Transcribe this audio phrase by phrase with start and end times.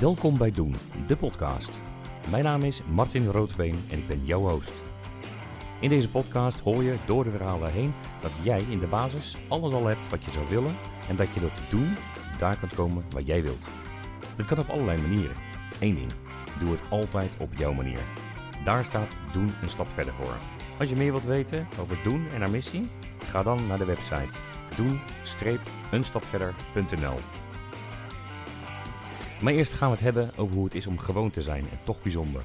[0.00, 0.74] Welkom bij Doen,
[1.06, 1.80] de podcast.
[2.30, 4.82] Mijn naam is Martin Roodbeen en ik ben jouw host.
[5.80, 9.72] In deze podcast hoor je door de verhalen heen dat jij in de basis alles
[9.72, 10.76] al hebt wat je zou willen
[11.08, 11.96] en dat je door te doen
[12.38, 13.66] daar kunt komen waar jij wilt.
[14.36, 15.36] Dit kan op allerlei manieren.
[15.80, 16.12] Eén ding,
[16.58, 18.00] doe het altijd op jouw manier.
[18.64, 20.38] Daar staat Doen een stap verder voor.
[20.78, 22.88] Als je meer wilt weten over Doen en haar missie,
[23.24, 24.38] ga dan naar de website
[24.76, 27.18] doen-eenstapverder.nl
[29.44, 31.78] Maar eerst gaan we het hebben over hoe het is om gewoon te zijn en
[31.84, 32.42] toch bijzonder.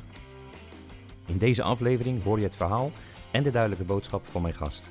[1.25, 2.91] In deze aflevering hoor je het verhaal
[3.31, 4.83] en de duidelijke boodschap van mijn gast.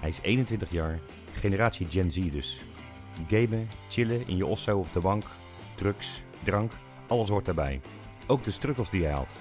[0.00, 0.98] Hij is 21 jaar,
[1.32, 2.60] generatie Gen Z dus.
[3.28, 5.24] Gamen, chillen in je osso op de bank,
[5.74, 6.72] drugs, drank,
[7.06, 7.80] alles hoort daarbij.
[8.26, 9.34] Ook de struggles die hij had.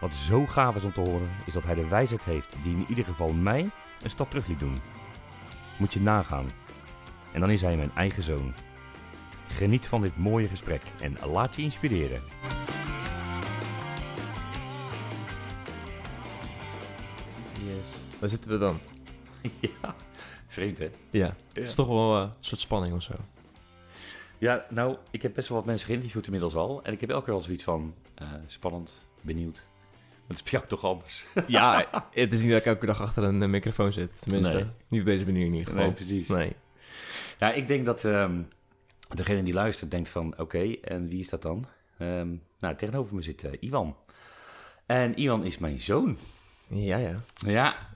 [0.00, 2.86] Wat zo gaaf is om te horen, is dat hij de wijsheid heeft die in
[2.88, 3.70] ieder geval mij
[4.02, 4.76] een stap terug liet doen.
[5.78, 6.50] Moet je nagaan.
[7.32, 8.54] En dan is hij mijn eigen zoon.
[9.50, 12.22] Geniet van dit mooie gesprek en laat je inspireren.
[17.66, 18.18] Yes.
[18.18, 18.78] Waar zitten we dan?
[19.82, 19.94] ja,
[20.46, 20.90] vreemd hè?
[21.10, 21.34] Ja.
[21.52, 23.12] Het is toch wel eh, een soort spanning of zo.
[24.38, 26.80] Ja, nou, ik heb best wel wat mensen geïnterviewd inmiddels al.
[26.82, 29.64] En ik heb elke keer wel zoiets van eh, spannend, benieuwd.
[30.10, 31.26] Maar het is bij jou toch anders?
[31.46, 34.20] Ja, het is niet dat ik elke dag achter een eh, microfoon zit.
[34.20, 34.64] Tenminste, Nee.
[34.88, 35.82] niet op deze manier in ieder geval.
[35.84, 36.28] Nee, precies.
[36.28, 36.52] Nee.
[37.38, 38.42] Ja, ik denk dat ehm,
[39.16, 41.66] degene die luistert denkt van, oké, en wie is dat dan?
[41.98, 43.96] Ehm, nou, tegenover me zit eh, Iwan.
[44.86, 46.18] En Iwan is mijn zoon.
[46.68, 47.20] Ja, ja.
[47.34, 47.88] Ja,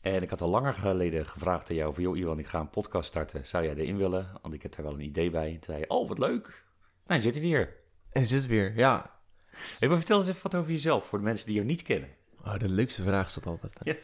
[0.00, 2.02] en ik had al langer geleden gevraagd aan jou van...
[2.02, 3.46] joh Iwan, ik ga een podcast starten.
[3.46, 4.26] Zou jij erin willen?
[4.42, 5.46] Want ik heb daar wel een idee bij.
[5.46, 6.64] En toen zei je, oh, wat leuk.
[7.06, 7.76] Nou, je zit hij weer.
[8.12, 9.10] En zit weer, ja.
[9.78, 11.06] Hey, maar vertel eens even wat over jezelf...
[11.06, 12.08] voor de mensen die jou niet kennen.
[12.44, 13.76] Oh, de leukste vraag is dat altijd.
[13.80, 13.94] Ja.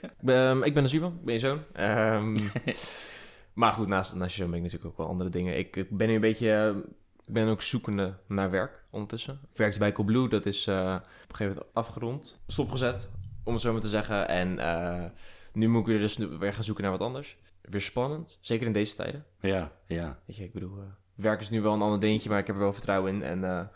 [0.50, 1.62] Ehm, ik ben een Ivan, ik ben je zoon.
[1.72, 2.36] Ehm,
[3.58, 5.58] maar goed, naast, naast je ben ik natuurlijk ook wel andere dingen.
[5.58, 6.82] Ik, ik ben nu een beetje...
[7.26, 9.40] ik ben ook zoekende naar werk ondertussen.
[9.50, 12.40] Ik werkte bij Coolblue, dat is eh, op een gegeven moment afgerond.
[12.46, 13.08] Stopgezet,
[13.44, 14.28] om het zo maar te zeggen.
[14.28, 15.04] En eh,
[15.52, 17.36] nu moet ik weer dus weer gaan zoeken naar wat anders.
[17.60, 19.24] Weer spannend, zeker in deze tijden.
[19.40, 20.18] Ja, ja.
[20.26, 22.56] Weet je, ik bedoel, eh, werk is nu wel een ander dingetje, maar ik heb
[22.56, 23.22] er wel vertrouwen in.
[23.22, 23.70] En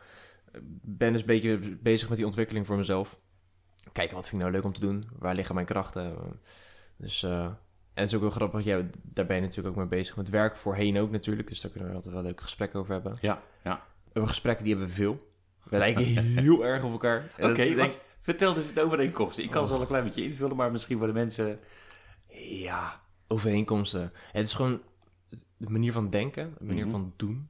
[0.82, 3.18] ben dus een beetje bezig met die ontwikkeling voor mezelf.
[3.92, 5.08] Kijken, wat vind ik nou leuk om te doen?
[5.18, 6.16] Waar liggen mijn krachten?
[6.96, 7.26] Dus,
[7.94, 10.16] en het is ook wel grappig, ja, daar ben je natuurlijk ook mee bezig.
[10.16, 13.16] Met werk voorheen ook natuurlijk, dus daar kunnen we altijd wel leuke gesprekken over hebben.
[13.20, 13.86] Ja, ja.
[14.12, 15.30] Over gesprekken, die hebben we veel.
[15.62, 17.30] We lijken heel erg op elkaar.
[17.40, 19.44] Oké, wat- vertel dus de overeenkomsten.
[19.44, 19.66] Ik kan Oh.
[19.66, 20.56] ze wel een klein beetje invullen...
[20.56, 21.58] maar misschien voor de mensen...
[22.38, 24.12] Ja, overeenkomsten.
[24.32, 24.80] Het is gewoon
[25.56, 26.90] de manier van denken, de manier Mhm.
[26.92, 27.48] van doen.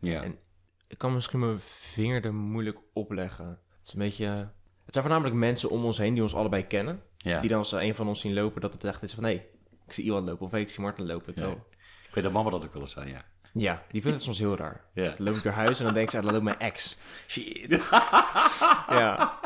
[0.00, 0.38] Ja, En-
[0.86, 3.46] Ik kan misschien mijn vinger er moeilijk opleggen.
[3.48, 4.26] Het is een beetje...
[4.84, 7.02] Het zijn voornamelijk mensen om ons heen die ons allebei kennen.
[7.16, 7.40] ja.
[7.40, 9.24] Die dan als een van ons zien lopen, dat het echt is van...
[9.24, 9.40] Hé,
[9.90, 11.32] ik zie iemand lopen of ik zie Martin lopen.
[11.36, 11.48] Ja.
[12.08, 13.24] Ik weet dat mama dat ook wel eens zei, ja.
[13.52, 14.84] Ja, die vinden het soms heel raar.
[14.94, 15.08] Ja.
[15.08, 16.96] Dan loop ik door huis en dan denk ze, ah, dat loopt mijn ex.
[17.26, 17.70] Shit.
[19.00, 19.40] ja.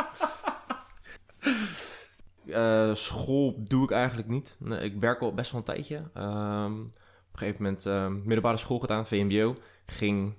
[2.47, 4.57] Eh, school doe ik eigenlijk niet.
[4.59, 6.11] Nee, ik werk al best wel een tijdje.
[6.15, 9.57] Ehm, op een gegeven moment ehm, middelbare school gedaan, VMBO.
[9.87, 10.35] Ging,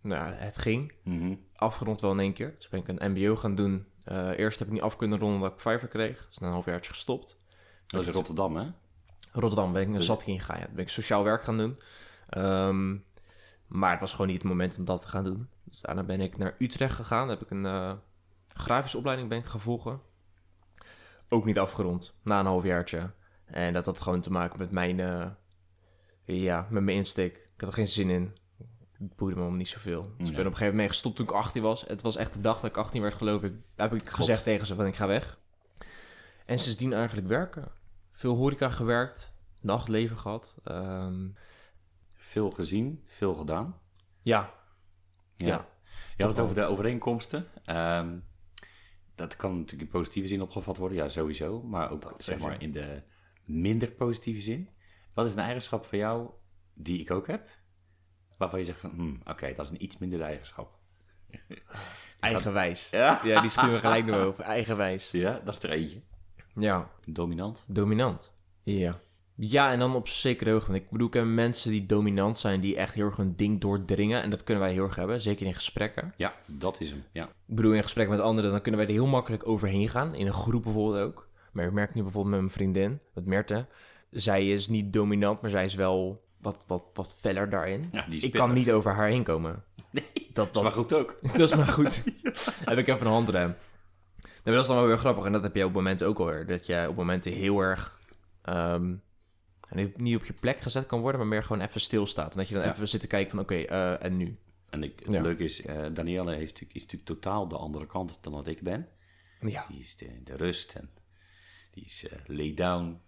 [0.00, 0.92] nou, het ging.
[1.02, 1.34] Mhm.
[1.54, 2.54] Afgerond wel in één keer.
[2.56, 3.86] Dus ben ik een MBO gaan doen.
[4.04, 6.26] Eh, eerst heb ik niet af kunnen ronden omdat ik vijver kreeg.
[6.28, 7.36] Dus na een halfjaartje gestopt.
[7.86, 8.66] Dat is in Rotterdam, hè?
[9.40, 10.58] Rotterdam ben ik een zat in gegaan.
[10.58, 11.76] Ja, ben ik sociaal werk gaan doen.
[12.28, 12.96] Ehm,
[13.66, 15.48] maar het was gewoon niet het moment om dat te gaan doen.
[15.64, 17.28] Dus daarna ben ik naar Utrecht gegaan.
[17.28, 17.92] Daar heb ik een eh,
[18.48, 20.00] grafische opleiding ben ik gaan volgen.
[21.28, 23.10] Ook niet afgerond, na een halfjaartje.
[23.44, 25.26] En dat had gewoon te maken met mijn, eh,
[26.24, 27.36] ja, met mijn insteek.
[27.36, 28.32] Ik had er geen zin in.
[28.98, 30.02] Het boeide me om niet zoveel.
[30.18, 31.84] Dus ik ben op een gegeven moment mee gestopt toen ik 18 was.
[31.86, 33.52] Het was echt de dag dat ik 18 werd, geloof ik.
[33.74, 35.38] Heb ik gezegd tegen ze van ik ga weg.
[36.46, 37.68] En sindsdien eigenlijk werken.
[38.16, 40.54] Veel horeca gewerkt, nachtleven gehad.
[40.64, 41.28] Ehm,
[42.14, 43.76] Veel gezien, veel gedaan.
[44.22, 44.52] ja,
[45.34, 45.46] Ja.
[45.46, 45.68] Ja.
[46.16, 47.46] Je had het over de overeenkomsten.
[47.64, 48.18] Ehm,
[49.14, 51.62] dat kan natuurlijk in positieve zin opgevat worden, ja, sowieso.
[51.62, 53.02] Maar ook Dat zeg maar in de
[53.44, 54.68] minder positieve zin.
[55.14, 56.30] Wat is een eigenschap van jou
[56.74, 57.48] die ik ook heb?
[58.36, 60.78] Waarvan je zegt van, hmm, oké, dat is een iets minder eigenschap.
[62.20, 62.90] eigenwijs.
[62.90, 63.20] Ja?
[63.24, 64.44] Ja, die schuwen we gelijk nog over.
[64.44, 65.10] Eigenwijs.
[65.10, 66.02] Ja, dat is er eentje.
[66.58, 67.64] Ja, Dominant.
[67.66, 68.32] dominant.
[68.62, 68.98] Ja.
[69.34, 70.70] Ja, en dan op zekere hoogte.
[70.70, 73.60] Want ik bedoel, ik heb mensen die dominant zijn, die echt heel erg hun ding
[73.60, 74.22] doordringen.
[74.22, 76.14] En dat kunnen wij heel erg hebben, zeker in gesprekken.
[76.16, 77.04] Ja, dat is hem.
[77.12, 77.24] Ja.
[77.24, 80.14] Ik bedoel, in gesprek met anderen, dan kunnen wij er heel makkelijk overheen gaan.
[80.14, 81.28] In een groep bijvoorbeeld ook.
[81.52, 83.66] Maar ik merk nu bijvoorbeeld met mijn vriendin, met Merte.
[84.10, 87.88] Zij is niet dominant, maar zij is wel wat, wat, wat feller daarin.
[87.92, 89.64] ja Ik kan niet over haar heen komen.
[89.90, 91.18] Nee, Dat, Dat is maar goed ook.
[91.36, 92.02] dat is maar goed.
[92.64, 93.54] heb ik even een handrem.
[94.46, 95.24] Maar dat is dan wel weer grappig.
[95.24, 96.46] En dat heb je op momenten ook alweer.
[96.46, 98.00] Dat je op momenten heel erg...
[98.42, 98.94] ehm,
[99.96, 102.30] niet- op je plek gezet kan worden, maar meer gewoon even stilstaat.
[102.32, 102.72] En dat je dan Ja.
[102.72, 104.38] even zit te kijken van, oké, eh, en nu?
[104.70, 105.20] En ik, het Ja.
[105.22, 108.60] leuke is, eh Danielle heeft, natuurlijk- is natuurlijk totaal de andere kant dan wat ik
[108.60, 108.88] ben.
[109.40, 109.66] Ja.
[109.68, 110.90] Die is de, de rust en
[111.70, 113.00] die is eh lay down.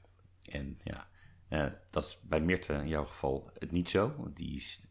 [0.51, 4.15] En ja, dat is bij Mirte in jouw geval het niet zo.
[4.19, 4.83] Want die is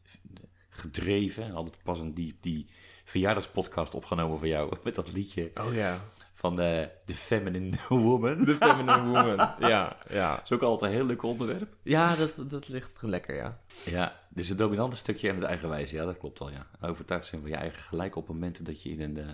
[0.70, 1.52] gedreven.
[1.52, 2.70] Altijd pas een die, die
[3.04, 4.78] verjaardagspodcast opgenomen voor jou.
[4.84, 6.00] Met dat liedje Oh ja.
[6.38, 8.45] Van de, de Feminine Woman.
[8.45, 9.36] The Feminine Woman.
[9.72, 10.36] ja, ja.
[10.36, 11.75] Dat is ook altijd een heel leuk onderwerp.
[11.84, 13.60] Ja, dat, dat ligt lekker, ja.
[13.86, 15.95] Ja, dus het dominante stukje en het eigenwijze.
[15.95, 16.68] Ja, dat klopt wel, ja.
[16.81, 19.31] Overtuigd zijn van je eigen gelijk op momenten dat je in een, eh,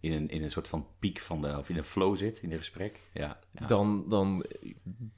[0.00, 2.52] in een, in een soort van piek van de, of in een flow zit in
[2.52, 3.00] een gesprek.
[3.12, 3.66] Ja, ja.
[3.66, 4.44] Dan, dan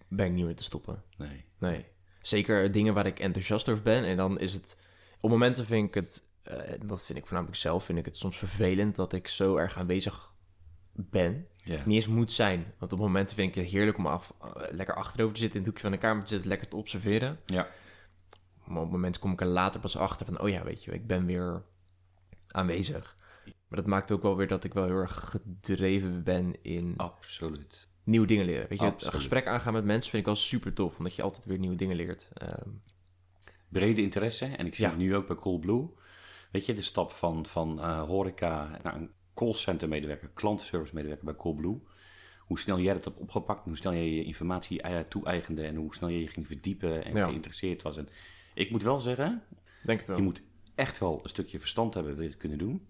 [0.09, 1.03] ben ik niet meer te stoppen.
[1.17, 1.45] nee.
[1.59, 1.85] Nee.
[2.21, 4.05] Zeker dingen waar ik enthousiast over ben.
[4.05, 4.77] En dan is het...
[5.21, 6.23] Op momenten vind ik het...
[6.43, 9.79] eh, dat vind ik voornamelijk zelf, vind ik het soms vervelend dat ik zo erg
[9.79, 10.32] aanwezig
[10.93, 11.47] ben.
[11.65, 12.75] Niet eens moet zijn.
[12.79, 15.65] Want op momenten vind ik het heerlijk om af, eh, lekker achterover te zitten, in
[15.67, 17.41] het hoekje van de kamer te zitten, lekker te observeren.
[17.47, 17.69] Ja.
[18.65, 21.07] Maar op momenten kom ik er later pas achter van, oh ja, weet je, ik
[21.07, 21.63] ben weer
[22.49, 23.17] aanwezig.
[23.45, 27.89] Maar dat maakt ook wel weer dat ik wel heel erg gedreven ben in Absoluut.
[28.05, 28.69] nieuwe dingen leren.
[28.69, 31.45] Weet je, het gesprek aangaan met mensen vind ik wel super tof, omdat je altijd
[31.45, 32.29] weer nieuwe dingen leert.
[32.35, 32.69] Ehm,
[33.69, 34.45] Brede interesse.
[34.45, 34.91] En ik zie Ja.
[34.91, 35.89] het nu ook bij Coolblue.
[36.51, 41.37] Weet je, de stap van, van eh, horeca naar een callcenter medewerker, klantenservice medewerker bij
[41.37, 41.81] Coolblue.
[42.39, 46.09] Hoe snel jij dat hebt opgepakt, hoe snel je je informatie toe-eigende en hoe snel
[46.09, 47.29] je je ging verdiepen en Ja.
[47.29, 47.97] geïnteresseerd was.
[47.97, 48.09] En
[48.55, 49.43] ik moet wel zeggen,
[49.85, 50.17] denk het wel.
[50.17, 50.43] Je moet
[50.75, 52.87] echt wel een stukje verstand hebben, wil je het kunnen doen.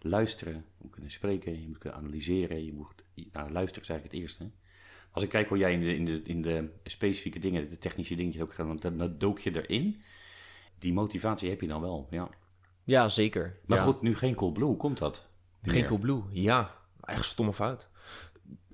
[0.00, 2.64] Luisteren, je moet kunnen spreken, je moet kunnen analyseren.
[2.64, 4.50] Je moet, nou, luisteren is eigenlijk het eerste.
[5.12, 8.14] Als ik kijk hoe jij in de, in de, in de specifieke dingen, de technische
[8.14, 10.00] dingetjes ook gedaan, dan, dan dook je erin.
[10.78, 12.30] Die motivatie heb je dan wel, ja.
[12.84, 13.58] Ja, zeker.
[13.66, 13.84] Maar Ja.
[13.84, 15.28] goed, nu geen Coolblue, hoe komt dat?
[15.62, 15.84] Meer.
[15.84, 16.74] Coolblue, ja.
[17.04, 17.88] Echt stomme fout.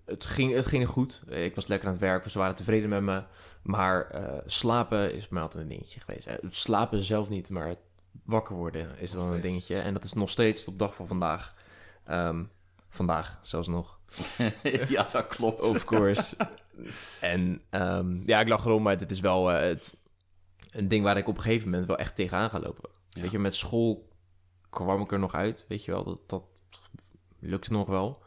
[0.05, 1.23] Het ging, het ging goed.
[1.29, 3.23] Ik was lekker aan het werk, ze waren tevreden met me.
[3.63, 6.27] Maar eh, slapen is bij mij altijd een dingetje geweest.
[6.27, 7.79] Eh, Het slapen zelf niet, maar het
[8.25, 9.79] wakker worden is dan een dingetje.
[9.79, 11.55] En dat is nog steeds op dag van vandaag.
[12.05, 12.45] Ehm,
[12.89, 13.99] vandaag zelfs nog.
[14.89, 15.61] ja, dat klopt.
[15.61, 16.37] Of course.
[17.21, 19.97] en ehm, ja, ik lag erom, maar dit is wel eh, het,
[20.71, 22.91] een ding waar ik op een gegeven moment wel echt tegenaan ga lopen.
[23.09, 23.21] Ja.
[23.23, 24.09] Weet je, met school
[24.71, 26.43] kwam ik er nog uit, weet je wel, dat, dat
[27.49, 28.23] lukte nog wel.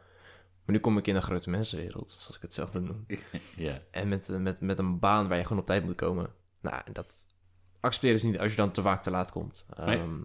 [0.65, 3.05] Maar nu kom ik in een grote mensenwereld, zoals ik het zelf dan noem.
[3.55, 6.29] Ja, En met, eh, met, met een baan waar je gewoon op tijd moet komen.
[6.61, 7.25] Nou, dat
[7.79, 9.65] accepteren ze niet als je dan te vaak te laat komt.
[9.85, 9.97] Nee.
[9.97, 10.19] Ehm,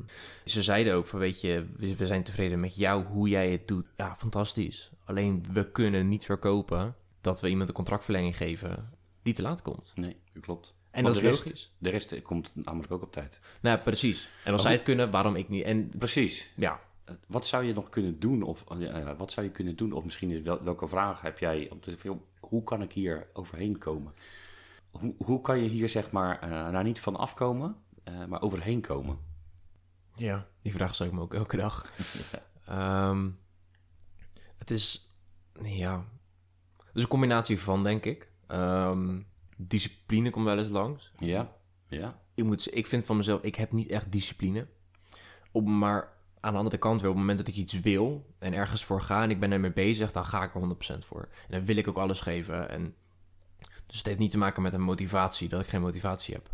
[0.45, 3.87] ze zeiden ook van, weet je, we, zijn tevreden met jou, hoe jij het doet.
[3.97, 4.91] Ja, fantastisch.
[5.05, 9.93] Alleen, we kunnen niet verkopen dat we iemand een contractverlenging geven die te laat komt.
[9.95, 10.75] nee, dat klopt.
[10.91, 11.75] En Want dat de is rest-.
[11.79, 13.41] De rest komt namelijk ook op tijd.
[13.61, 14.29] Nou, precies.
[14.45, 15.65] En als zij het kunnen, waarom ik niet?
[15.65, 16.53] En Precies.
[16.57, 16.81] ja,
[17.27, 18.43] Wat zou je nog kunnen doen?
[18.43, 19.93] Of eh, wat zou je kunnen doen?
[19.93, 21.71] Of misschien is wel, welke vraag heb jij?
[21.71, 24.13] Om te, hoe kan ik hier overheen komen?
[24.91, 29.19] Hoe, hoe kan je hier zeg maar, nou niet van afkomen, eh, maar overheen komen?
[30.17, 31.93] Ja, die vraag stel ik me ook elke dag.
[32.67, 33.31] Ehm,
[34.57, 35.13] het is,
[35.63, 36.05] ja,
[36.77, 38.31] het is een combinatie van, denk ik.
[38.47, 39.21] Ehm,
[39.57, 41.13] discipline komt wel eens langs.
[41.17, 41.57] Ja,
[41.89, 44.67] ja, Ik, moet, ik vind van mezelf, ik heb niet echt discipline.
[45.53, 46.13] Op, maar
[46.45, 49.01] aan de andere kant weer, op het moment dat ik iets wil en ergens voor
[49.03, 51.21] ga en ik ben ermee bezig, dan ga ik er 100% voor.
[51.21, 52.69] En dan wil ik ook alles geven.
[52.69, 52.95] En,
[53.87, 56.51] dus het heeft niet te maken met een motivatie, dat ik geen motivatie heb.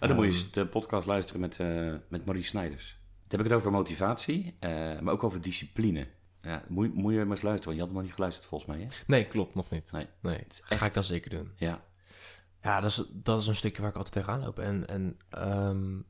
[0.00, 2.98] Oh, dan moet je Ehm, eens de podcast luisteren met, eh met Marie Snijders.
[3.28, 4.70] Dan heb ik het over motivatie, eh,
[5.00, 6.06] maar ook over discipline.
[6.40, 8.70] Ja, moet, je- moet je maar eens luisteren, want je had nog niet geluisterd volgens
[8.70, 8.80] mij.
[8.80, 8.86] Hè?
[9.06, 9.92] Nee, klopt, nog niet.
[9.92, 10.06] Nee.
[10.20, 11.52] nee is ga echt- ik dan zeker doen.
[11.56, 11.82] Ja,
[12.62, 14.58] Ja, dat is, dat is een stukje waar ik altijd tegenaan loop.
[14.58, 16.00] En, en ehm,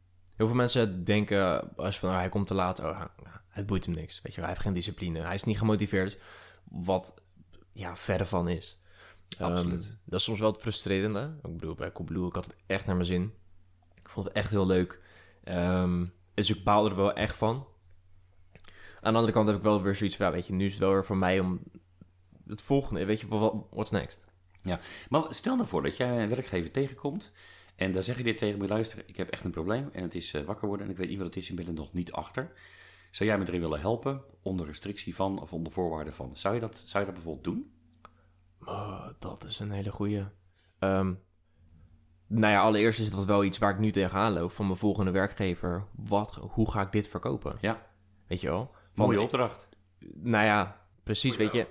[0.43, 3.85] heel veel mensen denken, als van, oh, hij komt te laat, oh, ja, het boeit
[3.85, 4.21] hem niks.
[4.23, 6.19] Weet je, hij heeft geen discipline, hij is niet gemotiveerd.
[6.65, 7.15] Wat
[7.73, 8.81] ja, verre van is.
[9.39, 9.97] Ehm, Absoluut.
[10.05, 11.35] dat is soms wel het frustrerende.
[11.43, 13.35] Ik bedoel, bij Coolblue, ik had het echt naar mijn zin.
[13.95, 15.01] Ik vond het echt heel leuk.
[15.45, 17.67] Ehm, dus ik baalde er wel echt van.
[19.01, 20.73] Aan de andere kant heb ik wel weer zoiets van, ja, weet je, nu is
[20.73, 21.63] het wel weer voor mij om
[22.47, 24.25] het volgende, weet je, wat what's next?
[25.09, 27.33] Maar stel nou voor dat jij een werkgever tegenkomt
[27.77, 30.15] en dan zeg je dit tegen me, luister, ik heb echt een probleem en het
[30.15, 31.93] is eh, wakker worden en ik weet niet wat het is en ben er nog
[31.93, 32.53] niet achter.
[33.11, 36.37] Zou jij me erin willen helpen, onder restrictie van of onder voorwaarden van?
[36.37, 37.73] Zou je dat, zou je dat bijvoorbeeld doen?
[38.65, 40.25] Oh, dat is een hele goeie.
[40.79, 41.15] Ehm,
[42.27, 45.11] nou ja, allereerst is dat wel iets waar ik nu tegenaan loop van mijn volgende
[45.11, 45.87] werkgever.
[45.97, 47.57] Wat, hoe ga ik dit verkopen?
[47.61, 47.93] Ja,
[48.33, 48.71] Weet je wel?
[48.95, 49.69] Van, mooie opdracht.
[50.15, 51.67] Nou ja, precies, weet je.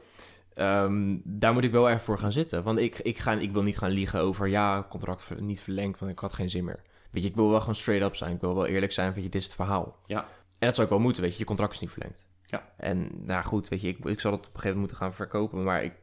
[0.54, 2.64] Ehm, daar moet ik wel erg voor gaan zitten.
[2.64, 6.12] Want ik, ik, ga, ik wil niet gaan liegen over, ja, contract niet verlengd, want
[6.12, 6.80] ik had geen zin meer.
[7.12, 8.34] Weet je, ik wil wel gewoon straight up zijn.
[8.36, 9.98] Ik wil wel eerlijk zijn, weet je, dit is het verhaal.
[10.06, 10.20] Ja.
[10.60, 12.28] En dat zou ik wel moeten, weet je, je contract is niet verlengd.
[12.44, 12.74] Ja.
[12.78, 15.14] En nou goed, weet je, ik, ik zal het op een gegeven moment moeten gaan
[15.14, 15.94] verkopen, maar ik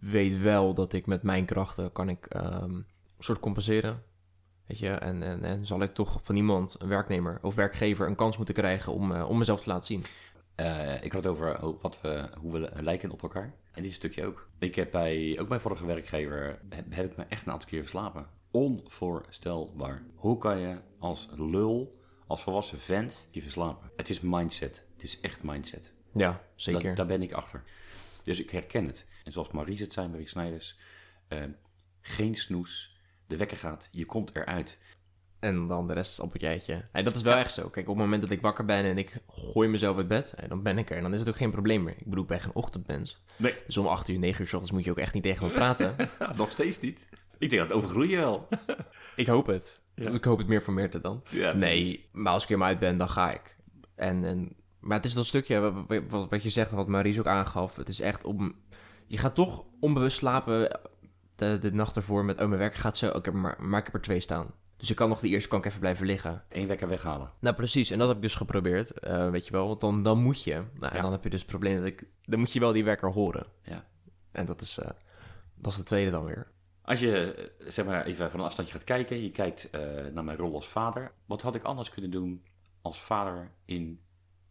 [0.00, 2.84] weet wel dat ik met mijn krachten kan ik ehm, een
[3.18, 4.02] soort compenseren.
[4.66, 8.14] Weet je, en, en, en zal ik toch van iemand, een werknemer of werkgever, een
[8.14, 10.04] kans moeten krijgen om, eh, om mezelf te laten zien.
[10.54, 13.54] Eh, ik had het over hoe- wat we, hoe we lijken op elkaar.
[13.76, 14.48] En dit stukje ook.
[14.58, 17.80] Ik heb bij, ook mijn vorige werkgever, heb, heb ik me echt een aantal keer
[17.80, 18.28] verslapen.
[18.50, 20.02] Onvoorstelbaar.
[20.14, 23.90] Hoe kan je als lul, als volwassen vent, je verslapen?
[23.96, 24.84] Het is mindset.
[24.94, 25.92] Het is echt mindset.
[26.12, 26.82] Ja, zeker.
[26.82, 27.62] Dat, daar ben ik achter.
[28.22, 29.06] Dus ik herken het.
[29.24, 30.78] En zoals Maries het zei, Marie Snijders.
[31.28, 31.44] eh,
[32.00, 33.00] geen snoes.
[33.26, 33.88] De wekker gaat.
[33.92, 34.80] Je komt eruit.
[35.46, 36.84] En dan de rest op het jijtje.
[36.92, 37.68] En dat is wel echt zo.
[37.68, 40.62] Kijk, op het moment dat ik wakker ben en ik gooi mezelf uit bed, dan
[40.62, 40.96] ben ik er.
[40.96, 41.94] En dan is het ook geen probleem meer.
[41.98, 43.22] Ik bedoel, ik ben geen ochtendmens.
[43.36, 43.54] Nee.
[43.66, 45.52] Dus om 8 uur, 9 uur s ochtends moet je ook echt niet tegen me
[45.52, 45.94] praten.
[46.36, 47.08] Nog steeds niet.
[47.38, 48.48] Ik denk dat het overgroeien wel.
[49.16, 49.80] ik hoop het.
[49.94, 50.10] Ja.
[50.10, 51.22] Ik hoop het meer voor Meerte dan.
[51.30, 53.56] Ja, nee, maar als ik er maar uit ben, dan ga ik.
[53.94, 57.26] En, en, maar het is dat stukje wat, wat, wat je zegt, wat Maries ook
[57.26, 57.76] aangaf.
[57.76, 58.54] Het is echt om...
[59.06, 60.80] Je gaat toch onbewust slapen
[61.36, 62.40] de, de nacht ervoor met...
[62.40, 63.10] Oh, mijn werk gaat zo.
[63.10, 64.54] Oké, maar, maar ik heb er twee staan.
[64.76, 66.44] Dus ik kan nog de eerste kan ik even blijven liggen.
[66.48, 67.30] Eén wekker weghalen.
[67.40, 67.90] Nou, precies.
[67.90, 68.90] En dat heb ik dus geprobeerd.
[68.92, 69.66] eh, weet je wel.
[69.66, 70.64] Want dan, dan moet je.
[70.74, 72.06] Nou, en dan heb je dus het probleem dat ik...
[72.24, 73.46] Dan moet je wel die wekker horen.
[73.62, 73.84] Ja.
[74.32, 74.78] En dat is...
[74.78, 74.90] eh,
[75.54, 76.50] dat is de tweede dan weer.
[76.82, 79.70] Als je eh, zeg maar even van een afstandje gaat kijken, je kijkt
[80.12, 81.12] naar mijn rol als vader.
[81.26, 82.44] Wat had ik anders kunnen doen
[82.82, 84.00] als vader in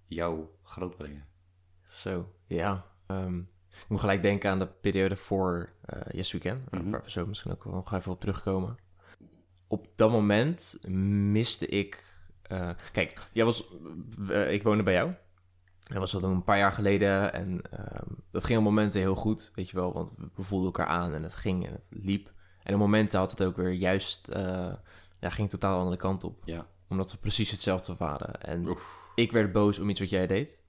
[0.07, 1.25] jou grootbrengen?
[1.89, 2.85] Zo, ja.
[3.07, 3.39] Ehm,
[3.69, 5.69] ik moet gelijk denken aan de periode voor
[6.11, 6.71] Yes Weekend.
[6.71, 6.89] Mhm.
[6.89, 8.77] Waar we zo misschien ook wel nog even op terugkomen.
[9.67, 10.77] Op dat moment
[11.31, 12.03] miste ik...
[12.41, 13.67] eh, kijk, jij was,
[14.29, 15.11] eh, ik woonde bij jou.
[15.79, 17.33] Dat was al een paar jaar geleden.
[17.33, 19.93] En ehm, dat ging op momenten heel goed, weet je wel.
[19.93, 22.33] Want we- voelden elkaar aan en het ging en het liep.
[22.63, 24.27] En op momenten had het ook weer juist...
[24.27, 24.73] eh,
[25.19, 26.39] ja, ging totaal de andere kant op.
[26.43, 26.67] Ja.
[26.89, 28.41] Omdat we precies hetzelfde waren.
[28.41, 29.11] En Oef.
[29.15, 30.63] ik werd boos om iets wat jij deed.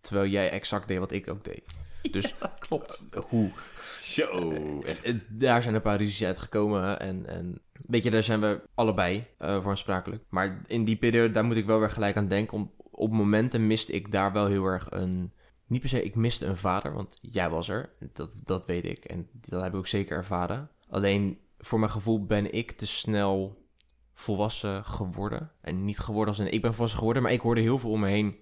[0.00, 1.64] Terwijl jij exact deed wat ik ook deed.
[2.12, 2.34] Dus
[2.68, 3.06] Klopt.
[3.28, 3.50] hoe?
[4.00, 5.02] Zo, echt.
[5.02, 7.00] Eh, Daar zijn een paar ruzies uitgekomen.
[7.00, 10.22] En, en weet je, daar zijn we allebei eh voor aansprakelijk.
[10.28, 12.56] Maar in die periode, daar moet ik wel weer gelijk aan denken.
[12.56, 15.32] Om, op momenten miste ik daar wel heel erg een...
[15.66, 17.90] Niet per se, ik miste een vader, want jij was er.
[18.12, 19.04] Dat, dat weet ik.
[19.04, 20.70] En dat heb ik ook zeker ervaren.
[20.88, 23.66] Alleen, voor mijn gevoel ben ik te snel
[24.14, 25.50] volwassen geworden.
[25.60, 28.00] En niet geworden als in ik ben volwassen geworden, maar ik hoorde heel veel om
[28.00, 28.36] me heen.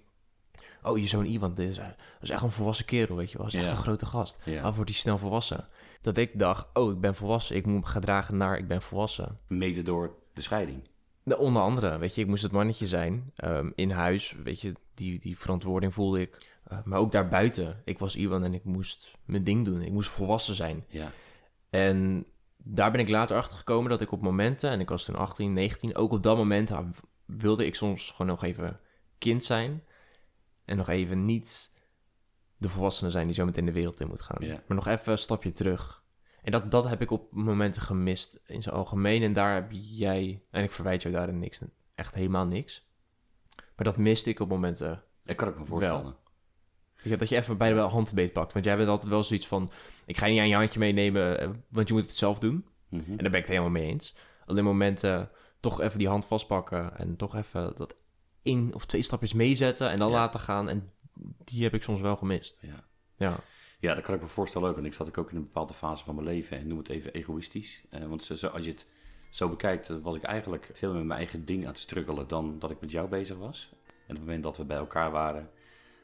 [0.87, 1.87] Oh, je zoon Iwan, is, dat
[2.21, 3.47] is echt een volwassen kerel, weet je wel.
[3.47, 4.41] Is echt een grote gast.
[4.45, 4.63] Ja.
[4.63, 5.69] Af wordt hij snel volwassen.
[6.01, 7.57] Dat ik dacht, oh, ik ben volwassen.
[7.57, 9.39] Ik moet me gedragen naar, ik ben volwassen.
[9.47, 10.89] Mede door de scheiding.
[11.23, 13.33] Nou, onder andere, weet je, ik moest het mannetje zijn.
[13.37, 16.59] ehm, in huis, weet je, die, die verantwoording voelde ik.
[16.65, 17.83] Eh, maar ook daarbuiten.
[17.85, 19.83] Ik was Iwan en ik moest mijn ding doen.
[19.83, 20.85] Ik moest volwassen zijn.
[20.89, 21.11] Ja.
[21.71, 22.27] En
[22.57, 25.53] daar ben ik later achter gekomen dat ik op momenten, en ik was toen 18,
[25.53, 26.87] 19, ook op dat moment ah,
[27.25, 28.81] wilde ik soms gewoon nog even
[29.19, 29.83] kind zijn.
[30.67, 31.73] En nog even niet
[32.57, 34.49] de volwassene zijn die zo meteen de wereld in moet gaan.
[34.49, 36.05] Maar nog even een stapje terug.
[36.43, 39.23] En dat, dat heb ik op momenten gemist in zijn algemeen.
[39.23, 41.61] En daar heb jij, en ik verwijt jou daarin niks,
[41.95, 42.89] echt helemaal niks.
[43.57, 46.17] Maar dat miste ik op momenten Dat kan ik me voorstellen.
[47.03, 48.53] Je, dat je even bij de hand beet pakt.
[48.53, 49.71] Want jij bent altijd wel zoiets van...
[50.07, 52.67] Ik ga niet aan je handje meenemen, eh, want je moet het zelf doen.
[52.89, 53.11] Mhm.
[53.11, 54.15] En daar ben ik het helemaal mee eens.
[54.45, 55.31] Alleen momenten
[55.61, 56.99] toch even die hand vastpakken...
[56.99, 58.05] en toch even dat
[58.47, 59.91] één of twee stapjes meezetten...
[59.91, 60.15] en dan Ja.
[60.17, 60.69] laten gaan.
[60.69, 60.91] En
[61.45, 62.59] die heb ik soms wel gemist.
[62.61, 62.85] Ja.
[63.17, 63.37] Ja,
[63.81, 64.75] Ja, dat kan ik me voorstellen ook.
[64.75, 66.59] Want ik zat ook in een bepaalde fase van mijn leven.
[66.59, 67.83] En noem het even egoïstisch.
[67.91, 68.87] Eh, want zo, als je het
[69.31, 72.59] zo bekijkt, eh, was ik eigenlijk veel met mijn eigen ding aan het struggelen dan
[72.59, 73.69] dat ik met jou bezig was.
[73.73, 75.51] En op het moment dat we bij elkaar waren,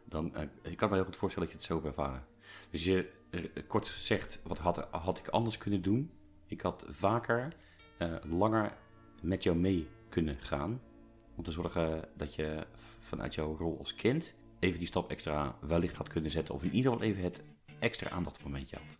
[0.04, 0.34] dan...
[0.34, 2.24] eh, ik kan me heel goed voorstellen dat je het zo hebt ervaren.
[2.70, 6.10] Dus je eh, kort zegt, wat had, had ik anders kunnen doen?
[6.46, 7.52] Ik had vaker,
[7.98, 8.76] eh, langer
[9.22, 10.80] met jou mee kunnen gaan.
[11.36, 12.66] Om te zorgen dat je
[13.00, 16.54] vanuit jouw rol als kind even die stap extra wellicht had kunnen zetten.
[16.54, 17.40] Of in ieder geval even het
[17.78, 18.98] extra aandachtmomentje had.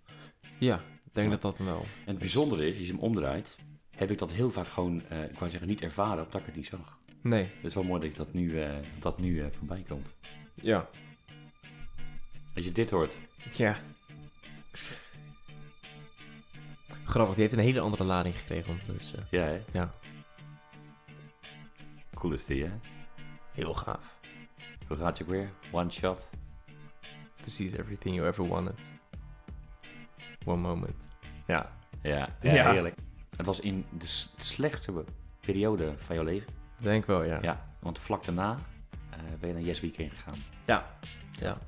[0.58, 1.80] ja ik denk dat dat wel...
[1.80, 3.56] En het bijzondere is, als je hem omdraait,
[3.96, 6.56] heb ik dat heel vaak gewoon, eh, ik wou zeggen, niet ervaren, omdat ik het
[6.56, 6.98] niet zag.
[7.22, 9.84] Nee, Het is wel mooi dat ik dat nu, eh, dat dat nu eh, voorbij
[9.88, 10.14] komt.
[10.54, 10.88] ja.
[12.54, 13.16] Als je dit hoort,
[13.56, 13.76] Ja.
[17.04, 18.66] Grappig, die heeft een hele andere lading gekregen.
[18.66, 19.60] Want dat is ja hè?
[19.72, 19.94] ja,
[22.22, 22.70] Cool is die hè?
[23.52, 24.18] heel gaaf.
[24.88, 25.50] Hoe gaat je weer?
[25.72, 26.28] One shot.
[27.40, 28.92] To seize everything you ever wanted.
[30.44, 31.08] One moment.
[31.46, 32.52] Ja, Ja, Ja.
[32.52, 32.94] ja, heerlijk.
[33.36, 35.04] Het was in de slechtste
[35.40, 36.52] periode van jouw leven.
[36.76, 37.38] denk wel, ja.
[37.42, 38.58] Ja, want vlak daarna
[39.10, 40.38] eh, ben je naar Yes Weekend gegaan.
[40.64, 40.96] Ja.
[41.30, 41.58] ja.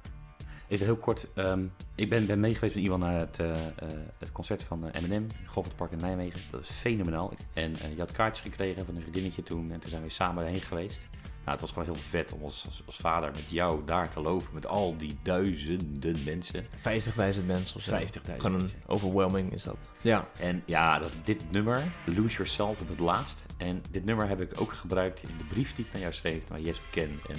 [0.75, 1.27] Even heel kort.
[1.35, 1.65] ehm,
[1.95, 3.89] ik ben, ben mee geweest met Iwan naar het, eh, eh,
[4.19, 6.41] het concert van eh, Eminem in Goffert Park in Nijmegen.
[6.51, 7.33] Dat is fenomenaal.
[7.53, 9.71] En eh, je had kaartjes gekregen van een vriendinnetje toen.
[9.73, 11.09] En toen zijn we samen heen geweest.
[11.13, 14.21] Nou, het was gewoon heel vet om als, als, als vader met jou daar te
[14.21, 14.49] lopen.
[14.53, 16.65] Met al die duizenden mensen.
[16.65, 17.99] 50.000 mensen of zo.
[17.99, 19.77] 50.000 Gewoon een overwhelming is dat.
[20.01, 20.29] Ja.
[20.39, 23.47] En ja, dat, dit nummer, Lose Yourself op het laatst.
[23.57, 26.49] En dit nummer heb ik ook gebruikt in de brief die ik naar jou schreef,
[26.49, 27.21] naar Yes Ken.
[27.29, 27.37] En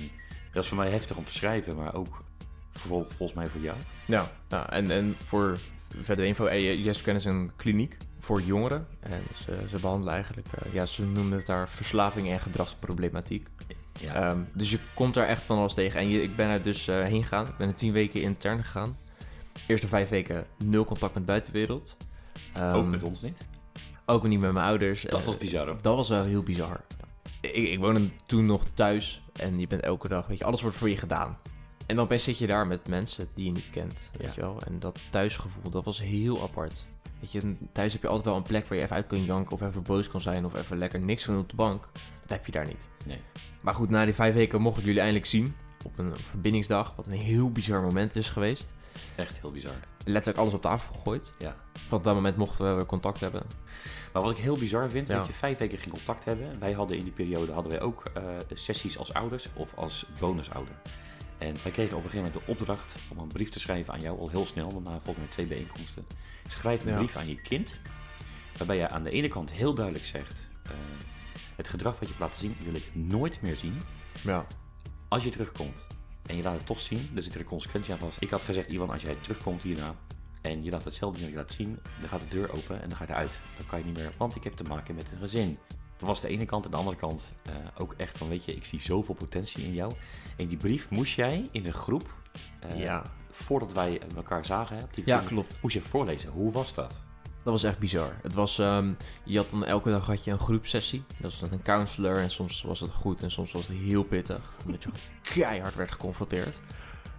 [0.51, 2.23] dat is voor mij heftig om te schrijven, maar ook
[2.79, 3.77] vol- volgens mij voor jou.
[4.07, 5.57] Ja, ja en, en voor
[6.01, 8.87] verder info, eh, Can is een kliniek voor jongeren.
[8.99, 13.47] En ze, ze behandelen eigenlijk, eh, ja, ze noemen het daar verslaving en gedragsproblematiek.
[13.99, 15.99] Ja, Ehm, dus je komt daar echt van alles tegen.
[15.99, 17.47] En je, ik ben er dus eh, heen gegaan.
[17.47, 18.97] Ik ben er tien weken intern gegaan.
[19.67, 21.97] Eerste vijf weken nul contact met buitenwereld.
[22.53, 23.47] Ehm, ook met ons niet.
[24.05, 25.01] Ook niet met mijn ouders.
[25.01, 25.77] Dat was bizar hoor.
[25.81, 26.81] Dat was wel heel bizar.
[27.41, 30.77] Ik, ik woonde toen nog thuis en je bent elke dag, weet je, alles wordt
[30.77, 31.37] voor je gedaan.
[31.85, 34.33] En dan opeens zit je daar met mensen die je niet kent, weet Ja.
[34.35, 34.61] je wel.
[34.67, 36.85] En dat thuisgevoel, dat was heel apart.
[37.19, 39.51] Weet je, thuis heb je altijd wel een plek waar je even uit kan janken
[39.53, 41.87] of even boos kan zijn of even lekker niks doen op de bank.
[42.21, 42.89] Dat heb je daar niet.
[43.05, 43.19] Nee.
[43.61, 45.55] Maar goed, na die vijf weken mocht ik jullie eindelijk zien.
[45.83, 48.73] Op een verbindingsdag, wat een heel bizar moment is geweest.
[49.15, 49.73] Echt heel bizar.
[50.05, 51.31] Letterlijk alles op tafel gegooid.
[51.37, 51.55] Ja.
[51.73, 53.43] Van dat moment mochten we weer contact hebben.
[54.13, 55.17] Maar wat ik heel bizar vind, Ja.
[55.17, 56.59] dat je vijf weken geen contact hebben.
[56.59, 58.23] Wij hadden in die periode hadden wij ook eh,
[58.53, 60.73] sessies als ouders of als bonusouder.
[61.37, 63.99] En wij kregen op een gegeven moment de opdracht om een brief te schrijven aan
[63.99, 66.05] jou, al heel snel, want na volgens mij twee bijeenkomsten.
[66.47, 66.97] Schrijf een Ja.
[66.97, 67.79] brief aan je kind,
[68.57, 70.71] waarbij je aan de ene kant heel duidelijk zegt, eh,
[71.55, 73.81] het gedrag wat je hebt laten zien wil ik nooit meer zien.
[74.23, 74.45] Ja.
[75.07, 75.87] Als je terugkomt
[76.25, 78.17] en je laat het toch zien, dan zit er een consequentie aan vast.
[78.21, 79.95] Ik had gezegd, Ivan, als jij terugkomt hierna
[80.41, 82.97] en je laat hetzelfde zien je laat zien, dan gaat de deur open en dan
[82.97, 83.39] ga je eruit.
[83.57, 85.57] Dan kan je niet meer, want ik heb te maken met een gezin.
[85.97, 88.55] Dat was de ene kant en de andere kant eh, ook echt van, weet je,
[88.55, 89.91] ik zie zoveel potentie in jou.
[90.37, 92.13] En die brief moest jij in de groep,
[92.59, 93.03] eh, ja.
[93.31, 95.61] voordat wij elkaar zagen, die Ja, vrienden, klopt.
[95.61, 96.29] moest je voorlezen.
[96.29, 97.01] Hoe was dat?
[97.43, 98.15] Dat was echt bizar.
[98.21, 101.03] Het was, ehm, je had dan elke dag had je een groepsessie.
[101.07, 104.03] Dat was dan een counselor en soms was het goed en soms was het heel
[104.03, 104.49] pittig.
[104.65, 104.89] Omdat je
[105.33, 106.59] keihard werd geconfronteerd.